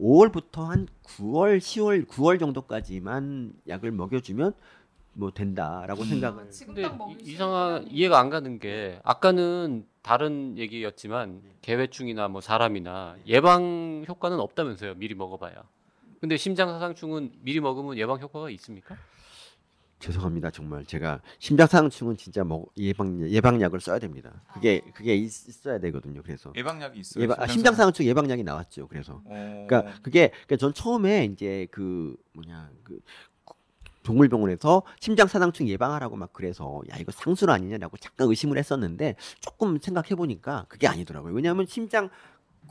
5월부터 0.00 0.64
한 0.66 0.88
9월, 1.04 1.58
10월, 1.58 2.06
9월 2.08 2.40
정도까지만 2.40 3.52
약을 3.68 3.92
먹여주면 3.92 4.54
뭐 5.14 5.30
된다라고 5.30 6.02
음. 6.02 6.08
생각을. 6.08 6.44
아, 6.44 6.48
지금 6.50 6.74
근데 6.74 6.88
이- 7.12 7.30
이상한 7.32 7.86
이해가 7.88 8.18
안 8.18 8.30
가는 8.30 8.58
게 8.58 8.98
아까는 9.04 9.86
다른 10.02 10.58
얘기였지만 10.58 11.42
개회충이나 11.60 12.26
뭐 12.28 12.40
사람이나 12.40 13.16
예방 13.26 14.04
효과는 14.08 14.40
없다면서요. 14.40 14.94
미리 14.94 15.14
먹어봐야. 15.14 15.62
근데 16.22 16.36
심장사상충은 16.36 17.32
미리 17.40 17.58
먹으면 17.58 17.98
예방 17.98 18.20
효과가 18.20 18.48
있습니까? 18.50 18.96
죄송합니다 19.98 20.52
정말 20.52 20.84
제가 20.84 21.20
심장사상충은 21.40 22.16
진짜 22.16 22.44
먹 22.44 22.70
예방 22.76 23.28
예방약을 23.28 23.80
써야 23.80 23.98
됩니다. 23.98 24.40
그게 24.54 24.82
그게 24.94 25.16
있, 25.16 25.24
있어야 25.48 25.80
되거든요. 25.80 26.22
그래서 26.22 26.52
예방약이 26.54 27.00
있어요. 27.00 27.24
예방 27.24 27.40
아, 27.40 27.48
심장사상충 27.48 28.06
예방약이 28.06 28.44
나왔죠. 28.44 28.86
그래서 28.86 29.20
어. 29.24 29.66
그러니까 29.66 30.00
그게 30.00 30.28
그러니까 30.28 30.56
전 30.58 30.72
처음에 30.72 31.24
이제 31.24 31.66
그 31.72 32.14
뭐냐 32.34 32.70
그 32.84 33.00
동물병원에서 34.04 34.82
심장사상충 35.00 35.68
예방하라고 35.68 36.14
막 36.14 36.32
그래서 36.32 36.82
야 36.88 36.96
이거 36.98 37.10
상술 37.10 37.50
아니냐라고 37.50 37.96
잠깐 37.96 38.28
의심을 38.28 38.58
했었는데 38.58 39.16
조금 39.40 39.78
생각해 39.80 40.14
보니까 40.14 40.66
그게 40.68 40.86
아니더라고요. 40.86 41.32
왜냐하면 41.32 41.66
심장 41.66 42.10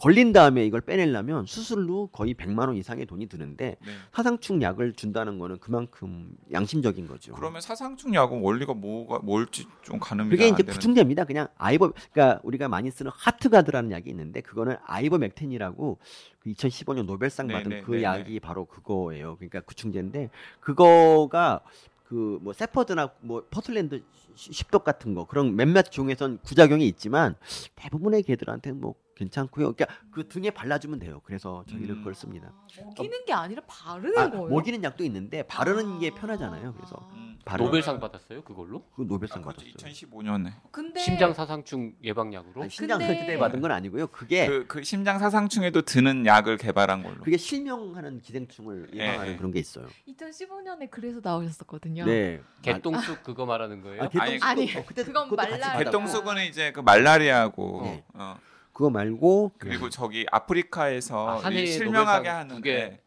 걸린 0.01 0.33
다음에 0.33 0.65
이걸 0.65 0.81
빼내려면 0.81 1.45
수술로 1.45 2.07
거의 2.07 2.33
100만 2.33 2.67
원 2.67 2.75
이상의 2.75 3.05
돈이 3.05 3.27
드는데 3.27 3.77
네. 3.79 3.91
사상충 4.11 4.59
약을 4.63 4.93
준다는 4.93 5.37
거는 5.37 5.59
그만큼 5.59 6.35
양심적인 6.51 7.05
거죠. 7.05 7.33
그러면 7.35 7.61
사상충 7.61 8.15
약은 8.15 8.41
원리가 8.41 8.73
뭐가 8.73 9.19
뭘지 9.19 9.67
좀 9.83 9.99
가늠이 9.99 10.31
그게 10.31 10.45
안 10.45 10.49
이제 10.53 10.63
되는. 10.63 10.73
구충제입니다. 10.73 11.25
그냥 11.25 11.49
아이버 11.55 11.91
그러니까 12.11 12.41
우리가 12.43 12.67
많이 12.67 12.89
쓰는 12.89 13.11
하트가드라는 13.13 13.91
약이 13.91 14.09
있는데 14.09 14.41
그거는 14.41 14.77
아이버맥틴이라고 14.85 15.99
그 16.39 16.49
2015년 16.49 17.05
노벨상 17.05 17.45
네, 17.45 17.53
받은 17.53 17.69
네, 17.69 17.81
그 17.81 17.91
네, 17.91 18.01
약이 18.01 18.39
바로 18.39 18.65
그거예요. 18.65 19.35
그러니까 19.35 19.59
구충제인데 19.61 20.31
그거가 20.61 21.61
그뭐 22.05 22.53
세퍼드나 22.53 23.11
뭐 23.21 23.45
퍼틀랜드 23.51 24.01
십독 24.33 24.83
같은 24.83 25.13
거 25.13 25.25
그런 25.25 25.55
몇몇 25.55 25.91
종에선 25.91 26.39
부작용이 26.43 26.87
있지만 26.87 27.35
대부분의 27.75 28.23
개들한테는 28.23 28.81
뭐 28.81 28.95
괜찮고요. 29.25 29.73
그러니까 29.73 29.85
그 30.11 30.27
등에 30.27 30.49
발라주면 30.49 30.99
돼요. 30.99 31.21
그래서 31.23 31.63
저희는 31.69 31.89
음. 31.89 31.95
그걸 31.97 32.15
씁니다. 32.15 32.51
아, 32.79 32.81
먹이는 32.97 33.25
게 33.25 33.33
아니라 33.33 33.61
바르는 33.67 34.17
아, 34.17 34.29
거예요. 34.29 34.47
먹이는 34.47 34.83
약도 34.83 35.03
있는데 35.03 35.43
바르는 35.43 35.99
게 35.99 36.09
아. 36.09 36.19
편하잖아요. 36.19 36.73
그래서 36.73 37.09
음. 37.13 37.37
바로- 37.45 37.65
노벨상 37.65 37.99
받았어요 37.99 38.43
그걸로? 38.43 38.83
그 38.95 39.03
노벨상 39.03 39.41
아, 39.43 39.45
받았어요. 39.45 39.71
2015년에 39.73 40.51
근데 40.71 40.99
심장 40.99 41.33
사상충 41.33 41.93
예방약으로? 42.03 42.61
아니, 42.61 42.69
심장 42.69 42.97
근데- 42.99 43.15
설때 43.15 43.37
받은 43.37 43.61
건 43.61 43.71
아니고요. 43.71 44.07
그게 44.07 44.47
그, 44.47 44.65
그 44.67 44.83
심장 44.83 45.19
사상충에도 45.19 45.81
드는 45.83 46.25
약을 46.25 46.57
개발한 46.57 47.03
걸로. 47.03 47.21
그게 47.23 47.37
실명하는 47.37 48.21
기생충을 48.21 48.89
예방하는 48.93 49.33
예. 49.33 49.37
그런 49.37 49.51
게 49.51 49.59
있어요. 49.59 49.87
2015년에 50.07 50.89
그래서 50.89 51.19
나오셨었거든요. 51.23 52.05
네. 52.05 52.41
개똥쑥 52.63 53.23
그거 53.23 53.45
말하는 53.45 53.81
거예요? 53.81 54.03
아, 54.03 54.07
개똥 54.07 54.21
아니, 54.21 54.39
아니, 54.41 54.77
어, 54.77 54.83
그때 54.85 55.03
그건 55.03 55.29
말라-. 55.35 55.77
개똥쑥은 55.77 56.43
이제 56.45 56.71
그 56.71 56.79
말라리아고 56.79 57.81
네. 57.83 58.03
어, 58.13 58.37
그거 58.73 58.89
말고 58.89 59.51
그리고 59.57 59.89
저기 59.89 60.25
아프리카에서 60.31 61.41
아, 61.43 61.51
실명하게 61.51 62.29
하는 62.29 62.55
두 62.55 62.61
개. 62.61 62.99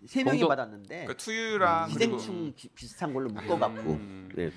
게세 0.00 0.22
명이 0.24 0.38
공동- 0.40 0.48
받았는데 0.48 1.04
그 1.06 1.16
투유랑 1.16 1.88
그리고 1.94 2.16
기생충 2.16 2.52
비, 2.54 2.68
비슷한 2.68 3.12
걸로 3.12 3.28
묶어갖고 3.30 3.90
음. 3.92 4.28
네. 4.34 4.50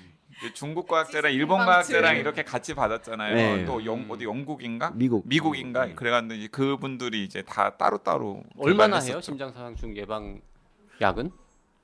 중국 0.54 0.86
과학자랑 0.86 1.32
일본. 1.32 1.58
과학자랑 1.58 2.16
이렇게 2.16 2.44
같이 2.44 2.74
받았잖아요. 2.74 3.34
네. 3.34 3.64
또 3.64 3.84
영, 3.84 4.06
어디 4.08 4.24
영국인가? 4.24 4.90
미국 4.94 5.26
미국인가? 5.26 5.84
음. 5.86 5.94
그래가지고 5.96 6.34
이제 6.34 6.46
그분들이 6.48 7.24
이제 7.24 7.42
다 7.42 7.76
따로 7.76 7.98
따로 7.98 8.42
얼마나 8.56 8.98
해요 8.98 9.20
심장사상충 9.20 9.96
예방 9.96 10.40
약은? 11.00 11.30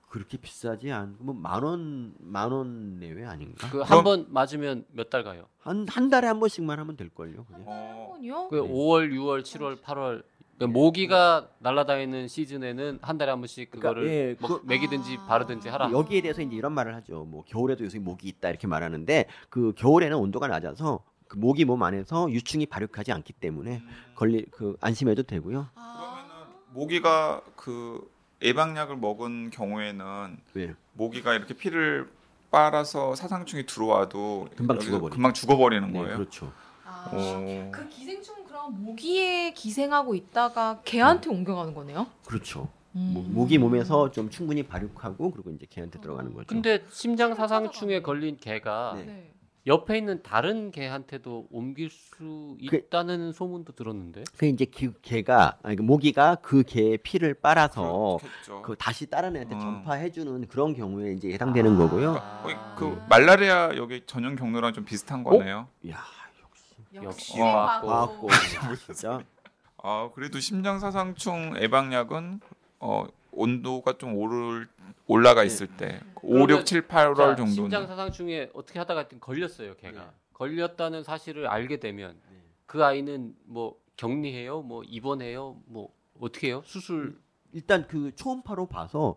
그렇게 0.09 0.37
비싸지 0.38 0.90
않고 0.92 1.25
뭐만원 1.25 2.14
만 2.19 2.53
원 2.53 2.99
내외 3.01 3.25
아닌가? 3.25 3.66
그 3.69 3.73
그럼- 3.79 3.87
한번 3.88 4.27
맞으면 4.31 4.85
몇 4.92 5.11
달 5.11 5.25
가요? 5.25 5.47
한 5.61 5.87
한 5.88 6.09
달에 6.09 6.27
한 6.29 6.38
번씩만 6.40 6.79
하면 6.79 6.97
될 6.97 7.09
걸요. 7.11 7.45
그게. 7.45 7.62
어, 7.66 8.12
한번요? 8.12 8.49
그 8.49 8.55
네. 8.57 8.61
5월, 8.62 9.12
6월, 9.12 9.42
7월, 9.42 9.83
8월 9.83 10.23
그러니까 10.57 10.79
모기가 10.79 11.49
날아다니는 11.59 12.29
시즌에는 12.29 13.01
한 13.03 13.19
달에 13.19 13.31
한 13.31 13.40
번씩 13.40 13.71
그거를 13.73 14.03
그러니까, 14.05 14.14
예, 14.31 14.37
뭐 14.40 14.61
그- 14.61 14.66
먹이든지 14.66 15.16
아. 15.21 15.27
바르든지 15.27 15.69
하라. 15.69 15.90
여기에 15.92 16.23
대해서 16.23 16.40
이제 16.40 16.55
이런 16.57 16.73
말을 16.73 16.95
하죠. 16.95 17.25
뭐 17.25 17.45
겨울에도 17.45 17.85
요새 17.85 17.99
모기 17.99 18.29
있다 18.29 18.49
이렇게 18.49 18.66
말하는데 18.66 19.27
그 19.51 19.73
겨울에는 19.77 20.16
온도가 20.16 20.47
낮아서 20.49 21.05
그 21.29 21.37
모기 21.37 21.64
몸 21.64 21.83
안에서 21.83 22.31
유충이 22.31 22.66
발육하지 22.66 23.12
않기 23.12 23.33
때문에 23.35 23.83
걸리 24.14 24.47
그 24.51 24.77
안심해도 24.81 25.25
되고요. 25.25 25.66
아. 25.75 26.25
그러면은 26.25 26.55
모기가 26.73 27.42
그 27.57 28.09
예방약을 28.42 28.96
먹은 28.96 29.51
경우에는 29.51 30.37
네. 30.55 30.75
모기가 30.92 31.35
이렇게 31.35 31.55
피를 31.55 32.09
빨아서 32.51 33.14
사상충이 33.14 33.66
들어와도 33.66 34.49
금방 34.57 34.77
여기서 34.77 34.90
죽어버리죠. 34.90 35.14
금방 35.14 35.33
죽어버리는 35.33 35.92
네, 35.92 35.99
거예요. 35.99 36.16
그렇죠. 36.16 36.53
아. 36.85 37.11
오. 37.12 37.70
그 37.70 37.88
기생충 37.88 38.44
그럼 38.44 38.83
모기에 38.85 39.53
기생하고 39.53 40.14
있다가 40.14 40.81
개한테 40.85 41.31
옮겨가는 41.31 41.75
거네요? 41.75 42.07
그렇죠. 42.27 42.68
모- 42.92 43.20
음. 43.20 43.35
모기 43.35 43.59
몸에서 43.59 44.11
좀 44.11 44.31
충분히 44.31 44.62
발육하고 44.62 45.31
그리고 45.31 45.51
이제 45.51 45.66
개한테 45.68 46.01
들어가는 46.01 46.33
거죠. 46.33 46.46
근데 46.46 46.85
심장 46.90 47.35
사상충에 47.35 48.01
걸린 48.01 48.38
개가 48.38 48.94
네. 48.96 49.33
네. 49.67 49.73
옆에 49.73 49.99
있는 49.99 50.23
다른 50.23 50.71
개한테도 50.71 51.49
옮길 51.51 51.91
수 51.91 52.57
그- 52.69 52.77
있다는 52.77 53.33
소문도 53.33 53.73
들었는데. 53.73 54.23
그 54.39 54.47
이제 54.47 54.65
그 54.65 54.93
개가 55.03 55.59
아니 55.63 55.75
그 55.77 55.83
모기가 55.83 56.37
그 56.37 56.63
개의 56.63 56.99
피를 56.99 57.35
빨아서 57.35 58.19
그렇겠죠. 58.21 58.63
그 58.63 58.77
다시 58.79 59.07
다른 59.11 59.35
애한테 59.37 59.57
음. 59.57 59.61
전파해주는 59.61 60.47
그런 60.49 60.75
경우에 60.75 61.13
이제 61.13 61.33
해당되는 61.33 61.77
거고요. 61.77 62.15
거의 62.43 62.57
그 62.77 63.03
말라리아 63.09 63.77
여기 63.77 64.03
전용 64.07 64.37
경로랑 64.37 64.73
좀 64.73 64.85
비슷한 64.85 65.25
거네요. 65.25 65.67
야 65.91 65.99
역시 66.95 67.41
어. 67.41 67.45
과학고. 67.45 67.87
과학고 67.89 68.29
진짜 68.87 69.21
아 69.83 70.11
그래도 70.15 70.39
심장사상충 70.41 71.57
예방약은 71.61 72.41
어 72.81 73.05
온도가 73.37 73.99
좀 73.99 74.14
오를 74.16 74.66
올라가 75.07 75.44
있을 75.44 75.66
때 75.68 76.01
5, 76.22 76.49
6, 76.49 76.66
7, 76.66 76.88
8월 76.88 77.16
자, 77.16 77.27
정도는 77.37 77.53
심장 77.53 77.87
사상충에 77.87 78.51
어떻게 78.55 78.79
하다가 78.79 79.01
하여튼 79.01 79.20
걸렸어요, 79.20 79.77
걔가. 79.77 80.01
네. 80.05 80.11
걸렸다는 80.33 81.05
사실을 81.05 81.46
알게 81.46 81.79
되면 81.79 82.18
네. 82.31 82.37
그 82.66 82.85
아이는 82.85 83.35
뭐 83.44 83.77
격리해요, 83.96 84.62
뭐 84.62 84.83
입원해요, 84.85 85.57
뭐 85.66 85.94
어떻게 86.20 86.49
해요? 86.49 86.62
수술 86.64 87.18
일단 87.53 87.87
그 87.87 88.14
초음파로 88.16 88.66
봐서 88.66 89.14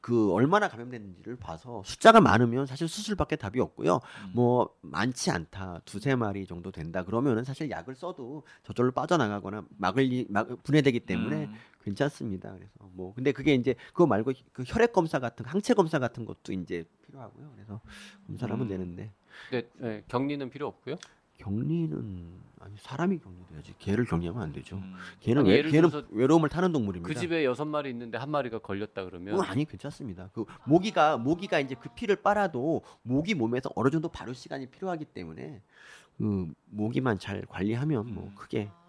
그 0.00 0.32
얼마나 0.32 0.68
감염됐는지를 0.68 1.36
봐서 1.36 1.82
숫자가 1.84 2.22
많으면 2.22 2.64
사실 2.64 2.88
수술밖에 2.88 3.36
답이 3.36 3.60
없고요. 3.60 3.96
음. 3.96 4.30
뭐 4.32 4.74
많지 4.80 5.30
않다 5.30 5.80
두세 5.84 6.14
마리 6.14 6.46
정도 6.46 6.70
된다 6.70 7.02
그러면은 7.04 7.44
사실 7.44 7.68
약을 7.68 7.94
써도 7.94 8.44
저절로 8.62 8.92
빠져나가거나 8.92 9.64
막을 9.76 10.04
리- 10.04 10.26
막 10.30 10.48
분해되기 10.62 11.00
때문에 11.00 11.44
음. 11.46 11.54
괜찮습니다. 11.84 12.52
그래서 12.54 12.72
뭐 12.92 13.14
근데 13.14 13.32
그게 13.32 13.54
이제 13.54 13.74
그거 13.88 14.06
말고 14.06 14.32
그 14.52 14.64
혈액 14.66 14.92
검사 14.92 15.18
같은 15.18 15.44
항체 15.44 15.74
검사 15.74 15.98
같은 15.98 16.24
것도 16.24 16.52
이제 16.52 16.84
필요하고요. 17.06 17.52
그래서 17.54 17.80
검사를 18.26 18.52
하면 18.52 18.66
음. 18.66 18.68
되는데 18.68 19.12
네, 19.50 19.68
네, 19.78 20.02
격리는 20.08 20.48
필요 20.50 20.66
없고요. 20.66 20.96
격리는 21.36 22.32
아니 22.60 22.74
사람이 22.78 23.18
격리돼야지 23.18 23.74
개를 23.78 24.04
격리하면 24.06 24.42
안 24.42 24.52
되죠. 24.52 24.76
음. 24.76 24.94
개는 25.20 25.42
아니, 25.42 25.50
외, 25.50 25.62
개는 25.62 25.90
외로움을 26.10 26.48
타는 26.48 26.72
동물입니다. 26.72 27.12
그 27.12 27.18
집에 27.18 27.44
여섯 27.44 27.66
마리 27.66 27.90
있는데 27.90 28.16
한 28.16 28.30
마리가 28.30 28.60
걸렸다 28.60 29.04
그러면 29.04 29.38
어, 29.38 29.42
아니 29.42 29.64
괜찮습니다. 29.64 30.30
그 30.32 30.46
모기가 30.64 31.18
모기가 31.18 31.60
이제 31.60 31.74
그 31.74 31.90
피를 31.90 32.16
빨아도 32.16 32.82
모기 33.02 33.34
몸에서 33.34 33.70
어느 33.74 33.90
정도 33.90 34.08
발효 34.08 34.32
시간이 34.32 34.66
필요하기 34.66 35.06
때문에 35.06 35.60
그 36.16 36.52
모기만 36.66 37.18
잘 37.18 37.42
관리하면 37.42 38.14
뭐 38.14 38.24
음. 38.24 38.34
크게 38.34 38.70
아, 38.70 38.83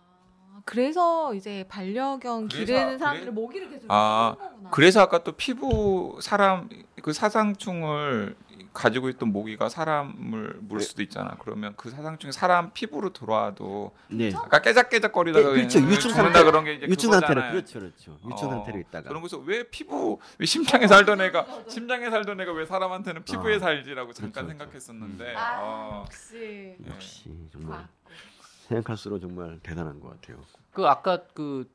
그래서 0.65 1.34
이제 1.36 1.63
반려견 1.69 2.47
그래서- 2.49 2.65
기르는 2.65 2.97
사람들은 2.97 3.25
그래- 3.34 3.41
모기를 3.41 3.69
계속 3.69 3.86
아. 3.89 4.36
그래서 4.71 4.99
아까 5.01 5.23
또 5.23 5.34
피부 5.34 6.17
사람 6.21 6.67
그 7.04 7.13
사상충을 7.13 8.36
가지고 8.73 9.08
있던 9.08 9.30
모기가 9.32 9.69
사람을 9.69 10.58
물 10.62 10.82
수도 10.82 11.01
있잖아. 11.01 11.38
그러면 11.39 11.73
그 11.78 11.89
사상충이 11.89 12.34
사람 12.34 12.71
피부로 12.73 13.13
들어와도 13.13 13.91
네 14.10 14.34
아까 14.36 14.60
깨작깨작거리다가 14.60 15.49
네, 15.49 15.56
그렇죠. 15.56 15.80
유충 15.80 16.12
상태- 16.12 16.43
그런 16.43 16.65
게 16.65 16.73
이제 16.73 16.88
유충. 16.88 17.12
상태로 17.12 17.41
그렇죠 17.51 17.80
그렇죠 17.80 18.17
유충 18.30 18.47
어, 18.49 18.51
상태로 18.51 18.80
있다가 18.80 19.08
그런 19.08 19.21
거서 19.21 19.38
왜 19.38 19.63
피부 19.69 20.19
왜 20.39 20.45
심장에 20.45 20.88
살던 20.88 21.21
애가 21.21 21.45
심장에 21.69 22.10
살던 22.10 22.41
애가 22.41 22.51
왜 22.51 22.65
사람한테는 22.65 23.23
피부에 23.23 23.56
아, 23.56 23.60
살지라고 23.60 24.12
잠깐 24.12 24.47
그렇죠, 24.47 24.58
그렇죠. 24.58 24.80
생각했었는데 24.82 25.36
아, 25.38 25.60
어. 25.62 26.04
역시 26.06 26.75
역시 26.89 27.23
정말 27.54 27.69
과학고. 27.78 27.95
생각할수록 28.67 29.21
정말 29.21 29.60
대단한 29.62 29.99
것 29.99 30.10
같아요. 30.10 30.43
그 30.71 30.86
아까 30.88 31.23
그 31.34 31.69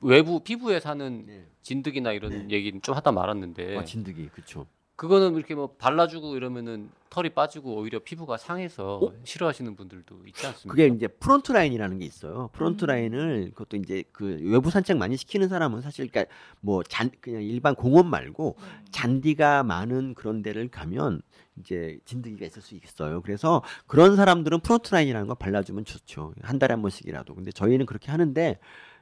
외부 0.00 0.40
피부에 0.40 0.80
사는 0.80 1.26
네. 1.26 1.46
진드기나 1.62 2.12
이런 2.12 2.48
네. 2.48 2.56
얘기는 2.56 2.80
좀 2.82 2.94
하다 2.94 3.12
말았는데 3.12 3.78
아, 3.78 3.84
진드기 3.84 4.28
그렇죠. 4.28 4.66
그거는 4.96 5.34
이렇게 5.36 5.54
뭐 5.54 5.74
발라주고 5.76 6.36
이러면은 6.36 6.88
털이 7.10 7.30
빠지고 7.30 7.76
오히려 7.76 7.98
피부가 8.00 8.36
상해서 8.36 8.98
어? 9.02 9.12
싫어하시는 9.24 9.74
분들도 9.76 10.20
있지 10.26 10.46
않습니까? 10.46 10.70
그게 10.74 10.86
이제 10.94 11.06
프론트 11.08 11.52
라인이라는 11.52 11.98
게 11.98 12.04
있어요. 12.04 12.50
프론트 12.52 12.84
음. 12.84 12.86
라인을 12.86 13.50
그것도 13.54 13.76
이제 13.76 14.04
그 14.12 14.38
외부 14.42 14.70
산책 14.70 14.96
많이 14.96 15.16
시키는 15.16 15.48
사람은 15.48 15.80
사실 15.80 16.08
그러니까 16.08 16.32
뭐 16.60 16.82
잔 16.84 17.10
그냥 17.20 17.42
일반 17.42 17.74
공원 17.74 18.06
말고 18.08 18.56
네. 18.58 18.90
잔디가 18.92 19.62
많은 19.64 20.14
그런 20.14 20.42
데를 20.42 20.68
가면 20.68 21.22
이제 21.60 21.98
진드기가 22.04 22.46
있을 22.46 22.62
수 22.62 22.74
있어요. 22.74 23.20
그래서 23.22 23.62
그런 23.86 24.16
사람들은 24.16 24.60
프론트 24.60 24.92
라인이라는 24.92 25.26
거 25.28 25.34
발라주면 25.34 25.84
좋죠. 25.84 26.34
한 26.42 26.58
달에 26.58 26.72
한 26.72 26.82
번씩이라도. 26.82 27.34
근데 27.34 27.50
저희는 27.52 27.86
그렇게 27.86 28.10
하는데 28.10 28.58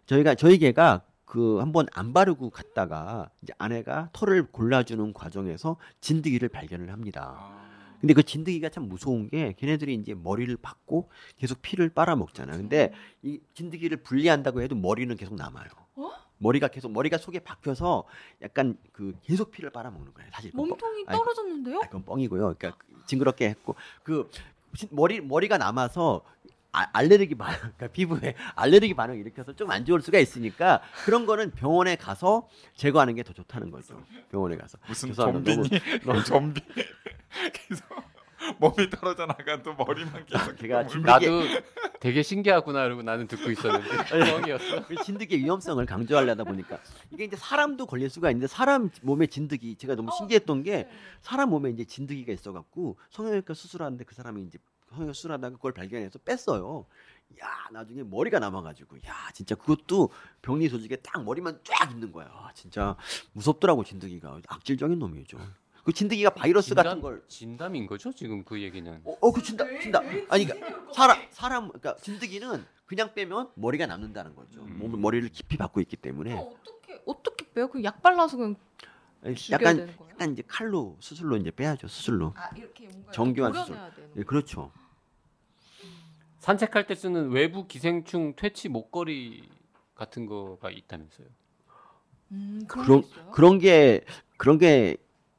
저희가 0.07 0.35
저희 0.35 0.59
개가 0.59 1.03
그 1.33 1.57
한번 1.61 1.87
안 1.95 2.13
바르고 2.13 2.51
갔다가 2.51 3.31
이제 3.41 3.55
아내가 3.57 4.11
털을 4.13 4.49
골라주는 4.53 5.15
과정에서 5.15 5.79
진드기를 6.03 6.51
발견을 6.51 6.93
합니다. 6.93 7.35
아. 7.39 7.71
근데 8.03 8.13
그 8.13 8.23
진드기가 8.23 8.69
참 8.69 8.87
무서운 8.87 9.31
게 9.31 9.55
걔네들이 9.57 9.95
이제 9.95 10.13
머리를 10.13 10.55
박고 10.59 11.09
계속 11.39 11.63
피를 11.63 11.89
빨아먹잖아요. 11.89 12.59
근데 12.59 12.93
이 13.23 13.41
진드기를 13.55 14.03
분리한다고 14.03 14.61
해도 14.61 14.75
머리는 14.75 15.17
계속 15.17 15.37
남아요. 15.37 15.69
어? 15.97 16.11
머리가 16.37 16.69
계속 16.69 16.93
머리가 16.93 17.17
속에 17.17 17.39
박혀서 17.39 18.05
약간 18.43 18.77
그 18.93 19.15
계속 19.23 19.53
피를 19.53 19.71
빨아먹는 19.71 20.13
거예요. 20.13 20.31
사실 20.35 20.51
뻥- 20.53 20.69
몸통이 20.69 21.05
아니, 21.07 21.17
떨어졌는데요? 21.19 21.79
아, 21.79 21.87
그건 21.87 22.05
뻥이고요. 22.05 22.57
그러니까 22.59 22.77
징그럽게 23.07 23.49
했고 23.49 23.75
그 24.03 24.29
진- 24.77 24.91
머리 24.91 25.23
머리가 25.23 25.57
남아서 25.57 26.21
아, 26.73 26.89
알레르기 26.95 27.35
반응, 27.35 27.59
그러니까 27.77 27.87
피부에 27.89 28.35
알레르기 28.55 28.95
반응 28.95 29.15
을 29.15 29.21
일으켜서 29.21 29.53
좀 29.55 29.71
안 29.71 29.85
좋을 29.85 30.01
수가 30.03 30.19
있으니까 30.19 30.81
그런 31.05 31.27
거는 31.27 31.51
병원에 31.53 31.97
가서 31.97 32.49
제거하는 32.77 33.15
게 33.15 33.23
더 33.23 33.33
좋다는 33.33 33.71
거죠. 33.71 34.03
병원에 34.31 34.57
가서. 34.57 34.79
무슨. 34.89 35.13
좀비니? 35.13 35.69
너무- 36.05 36.25
좀비 36.25 36.61
계속 37.53 37.87
몸이 38.59 38.91
떨어져 38.91 39.25
나가도 39.27 39.75
머리만 39.75 40.27
계속 40.27 40.57
제가 40.59 40.83
물고 40.83 40.93
진드기- 40.93 41.05
나도 41.07 41.43
되게 42.01 42.23
신기하구나 42.23 42.83
그러고 42.85 43.03
나는 43.03 43.29
듣고 43.29 43.51
있었는데 43.51 43.89
뻥이었어. 44.43 44.87
그 44.87 44.97
진드기의 44.97 45.43
위험성을 45.45 45.85
강조하려다 45.87 46.43
보니까 46.45 46.79
이게 47.13 47.25
이제 47.25 47.37
사람도 47.37 47.87
걸릴 47.87 48.11
수가 48.11 48.31
있는데 48.31 48.49
사람 48.49 48.91
몸에 49.03 49.27
진드기 49.29 49.77
제가 49.77 49.95
너무 49.95 50.11
신기했던 50.19 50.65
게 50.65 50.89
사람 51.21 51.51
몸에 51.51 51.71
이제 51.71 51.85
진드기가 51.85 52.33
있어갖고 52.33 52.97
성형외과 53.11 53.55
수술하는데 53.55 54.05
그 54.05 54.15
사람이 54.17 54.43
이제 54.43 54.59
수술하다가 54.97 55.57
그걸 55.57 55.73
발견해서 55.73 56.19
뺐어요. 56.21 56.87
야 57.41 57.47
나중에 57.73 58.03
머리가 58.03 58.39
남아가지고 58.39 58.99
야 59.07 59.31
진짜 59.33 59.55
그것도 59.55 60.11
병리 60.43 60.69
조직에 60.69 60.97
딱 60.97 61.25
머리만 61.25 61.61
쫙 61.65 61.91
있는 61.91 62.13
거야. 62.13 62.27
아, 62.27 62.51
진짜 62.55 62.97
무섭더라고 63.33 63.85
진드기가 63.85 64.41
악질적인 64.49 64.99
놈이죠. 64.99 65.39
그 65.85 65.93
진드기가 65.93 66.31
바이러스 66.31 66.75
같은 66.75 67.01
걸 67.01 67.25
진담인 67.27 67.87
거죠 67.87 68.13
지금 68.13 68.45
그 68.45 68.61
얘기는. 68.61 69.01
어, 69.05 69.17
어, 69.21 69.33
그 69.33 69.43
진다, 69.43 69.65
진다. 69.81 70.01
아니, 70.29 70.45
그러니까 70.45 70.93
사람, 70.93 71.19
사람, 71.31 71.69
그러니까 71.69 71.97
진드기는 71.97 72.65
그냥 72.87 73.15
빼면 73.15 73.51
머리가 73.55 73.87
남는다는 73.87 74.37
거죠. 74.37 74.63
음. 74.63 74.79
몸 74.79 75.01
머리를 75.01 75.29
깊이 75.31 75.57
받고 75.57 75.81
있기 75.81 75.97
때문에 75.97 76.35
어떻게 76.35 77.03
어떻게 77.07 77.51
빼요? 77.53 77.69
그약 77.69 78.03
발라서 78.03 78.37
그냥 78.37 78.57
약간, 79.51 79.77
되는 79.77 79.97
거예요? 79.97 80.13
약간 80.13 80.33
이제 80.33 80.43
칼로 80.47 80.97
수술로 81.01 81.37
이제 81.37 81.51
빼야죠. 81.51 81.89
수술로. 81.89 82.33
아 82.37 82.51
이렇게 82.57 82.87
뭔가 82.89 83.13
정교한 83.13 83.53
되는 83.53 84.11
예, 84.17 84.23
그렇죠. 84.23 84.71
산책할 86.47 86.89
때 86.89 86.97
쓰는 86.97 87.31
외부 87.31 87.69
기생충 87.69 88.35
퇴치 88.35 88.69
목걸이 88.69 89.49
같은 89.95 90.27
거가 90.27 90.71
있다면서요. 90.73 91.29
음, 92.33 92.65
그런, 92.67 93.03
그런 93.33 93.59
게? 93.61 94.05
그런 94.37 94.59
게 94.59 94.59
그런 94.59 94.59
게 94.59 94.97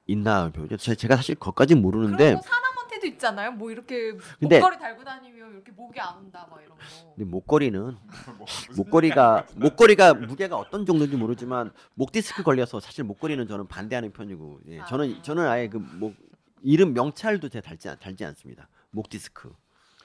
있나 0.08 0.50
요 0.56 0.78
제- 0.78 0.96
제가 0.96 1.18
사실 1.18 1.36
그것까지 1.36 1.76
모르는데 1.76 2.38
사람한테도 2.42 3.08
있잖아요. 3.08 3.52
뭐 3.52 3.70
이렇게 3.70 4.13
근데- 4.39 4.60
목걸이 4.60 4.80
달고 4.80 5.04
다니면 5.04 5.52
이렇게 5.56 5.74
목이 5.74 6.00
안 6.00 6.20
온다 6.20 6.48
막 6.50 6.62
이런 6.62 6.70
거. 6.78 6.84
근데 7.16 7.30
목걸이는 7.30 7.98
뭐 8.38 8.46
목걸이가 8.78 9.46
목걸이가 9.56 10.13
무게가 10.13 10.56
어떤 10.58 10.86
정도인지 10.86 11.18
모르지만 11.18 11.74
목 11.96 12.13
디스크 12.13 12.44
걸려서 12.44 12.80
사실 12.80 13.04
목걸이는 13.04 13.46
저는 13.50 13.68
반대하는 13.68 14.13
편이고 14.13 14.62
예, 14.70 14.82
저는 14.88 15.18
아. 15.18 15.22
저는 15.22 15.48
아예 15.48 15.68
그 15.68 15.80
목 15.80 16.16
이름 16.62 16.94
명찰도 16.94 17.50
제 17.50 17.60
달지 17.60 17.89
않- 17.89 18.00
달지 18.00 18.24
않습니다. 18.24 18.70
목 18.92 19.10
디스크 19.10 19.54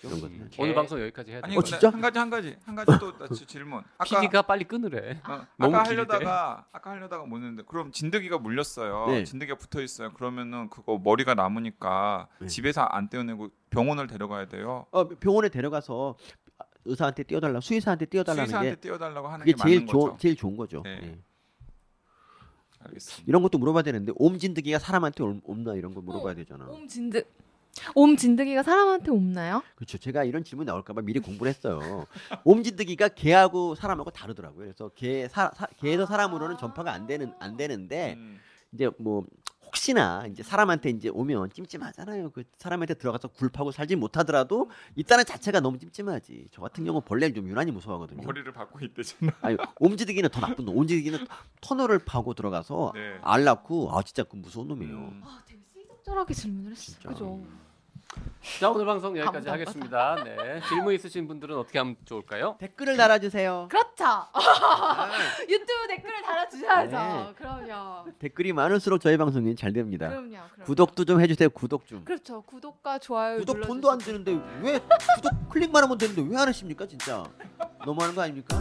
이런 0.03 0.21
것들. 0.21 0.35
음, 0.37 0.51
오늘 0.59 0.75
방송 0.75 1.01
여기까지 1.01 1.33
해야 1.33 1.41
돼. 1.41 1.47
아니 1.47 1.57
어, 1.57 1.63
진짜? 1.63 1.91
한 1.91 2.01
가지 2.01 2.19
한 2.19 2.31
가지 2.31 2.57
한 2.65 2.75
가지 2.75 2.93
또 3.01 3.29
질문. 3.35 3.83
아까 3.99 4.21
PD가 4.21 4.43
빨리 4.43 4.65
끊으래. 4.65 5.21
어, 5.29 5.47
너무 5.59 5.77
아까. 5.77 5.89
하려다가 5.89 6.67
아까 6.73 6.91
하려다가 6.91 7.25
뭐였는데 7.27 7.65
그럼 7.67 7.91
진드기가 7.91 8.39
물렸어요. 8.39 9.07
네. 9.09 9.25
진드기가 9.25 9.59
붙어 9.59 9.81
있어요. 9.83 10.13
그러면은 10.13 10.71
그거 10.71 10.99
머리가 11.03 11.35
남으니까 11.35 12.29
네. 12.41 12.47
집에서 12.47 12.83
안 12.83 13.09
떼어내고 13.09 13.49
병원을 13.71 14.07
데려가야 14.07 14.47
돼요. 14.49 14.87
어, 14.93 15.09
병원에 15.09 15.49
데려가서 15.49 16.17
의사한테 16.85 17.25
띄워달라 17.25 17.61
수의사한테 17.61 18.07
띄워달라는 18.07 18.45
수의사한테 18.47 18.75
게 18.77 18.81
떼어달라고 18.81 19.29
하는 19.29 19.45
게 19.47 19.53
제일 19.55 19.81
맞는 19.81 19.87
좋은 19.89 20.05
거죠. 20.11 20.17
제일 20.19 20.37
좋은 20.37 20.57
거죠. 20.57 20.83
네. 20.85 21.01
예. 21.03 21.19
알겠습니다. 22.81 23.25
이런 23.27 23.43
것도 23.43 23.59
물어봐야 23.59 23.83
되는데 23.83 24.13
옴 24.17 24.39
진드기가 24.39 24.79
사람한테 24.79 25.23
옴- 25.25 25.41
옴나 25.45 25.75
이런 25.75 25.93
거 25.95 26.01
물어봐야 26.01 26.35
되잖아. 26.35 26.67
옴 26.69 26.87
진드 26.87 27.25
옴 27.95 28.17
진드기가 28.17 28.63
사람한테 28.63 29.11
옴나요? 29.11 29.63
그렇죠. 29.77 29.99
제가 29.99 30.25
이런 30.25 30.45
질문 30.45 30.65
이 30.65 30.67
나올까봐 30.67 31.03
미리 31.03 31.21
공부를 31.21 31.51
했어요. 31.51 32.07
옴 32.45 32.63
진드기가 32.63 33.09
개하고 33.09 33.75
사람하고 33.75 34.11
다르더라고요. 34.11 34.59
그래서 34.65 34.89
개 34.95 35.29
사, 35.29 35.51
사- 35.55 35.67
개에서 35.79 36.07
사람으로는 36.07 36.57
전파가 36.59 36.93
안 36.93 37.07
되는 37.07 37.33
안 37.39 37.57
되는데 37.57 38.15
음. 38.17 38.39
이제 38.73 38.91
뭐 38.99 39.25
혹시나 39.65 40.27
이제 40.31 40.43
사람한테 40.43 40.89
이제 40.89 41.11
오면 41.11 41.51
찜찜하잖아요. 41.51 42.31
그 42.31 42.43
사람한테 42.57 42.95
들어가서 42.95 43.29
굴파고 43.29 43.71
살지 43.71 43.97
못하더라도 43.97 44.71
있다는 44.97 45.27
자체가 45.27 45.61
너무 45.61 45.79
찜찜하지. 45.79 46.47
저 46.53 46.63
같은 46.63 46.85
경우 46.85 47.03
벌레를 47.03 47.35
좀 47.35 47.47
유난히 47.49 47.71
무서워하거든요. 47.73 48.23
머리를 48.27 48.51
받고 48.53 48.81
있대잖아. 48.87 49.31
아니 49.43 49.59
옴지드기는 49.79 50.31
더 50.31 50.41
나쁜 50.41 50.65
놈. 50.65 50.75
옴지드기는 50.77 51.27
터널을 51.61 51.99
파고 51.99 52.33
들어가서 52.33 52.93
네. 52.95 53.19
알 53.21 53.45
낳고 53.45 53.91
아 53.97 54.03
진짜 54.03 54.23
그 54.25 54.37
무서운 54.37 54.69
놈이에요. 54.69 54.95
음. 54.95 55.21
아, 55.23 55.43
되게 55.47 55.61
시적절하게 55.75 56.33
질문을 56.33 56.73
했어. 56.73 56.99
그죠? 57.07 57.41
자 58.61 58.71
오늘 58.71 58.87
방송 58.87 59.17
여기까지 59.19 59.49
하겠습니다. 59.49 60.17
네. 60.25 60.61
질문 60.69 60.95
있으신 60.95 61.29
분들은 61.29 61.57
어떻게 61.57 61.79
하면 61.79 61.97
좋을까요? 62.05 62.57
댓글을 62.59 62.97
달아주세요. 62.97 63.69
그렇죠. 63.71 64.05
아, 64.05 65.11
유튜브 65.49 65.87
댓글을 65.89 66.23
달아주셔야죠. 66.23 66.97
네. 66.97 67.35
그럼요. 67.37 68.07
댓글이 68.19 68.53
많을수록 68.55 69.01
저희 69.01 69.17
방송이 69.19 69.55
잘 69.55 69.73
됩니다. 69.73 70.09
그럼요. 70.09 70.29
그럼요. 70.31 70.65
구독도 70.65 71.05
좀 71.05 71.21
해주세요. 71.21 71.51
구독 71.51 71.87
좀. 71.87 72.05
그렇죠. 72.05 72.41
구독과 72.43 72.99
좋아요 73.01 73.39
구독. 73.39 73.61
돈도 73.61 73.91
안 73.91 73.99
드는데 73.99 74.33
왜 74.63 74.79
구독 75.17 75.49
클릭만 75.51 75.83
하면 75.85 75.99
되는데 75.99 76.23
왜 76.23 76.39
안 76.39 76.47
하십니까 76.49 76.87
진짜 76.87 77.25
너무하는 77.85 78.15
거 78.15 78.23
아닙니까? 78.23 78.57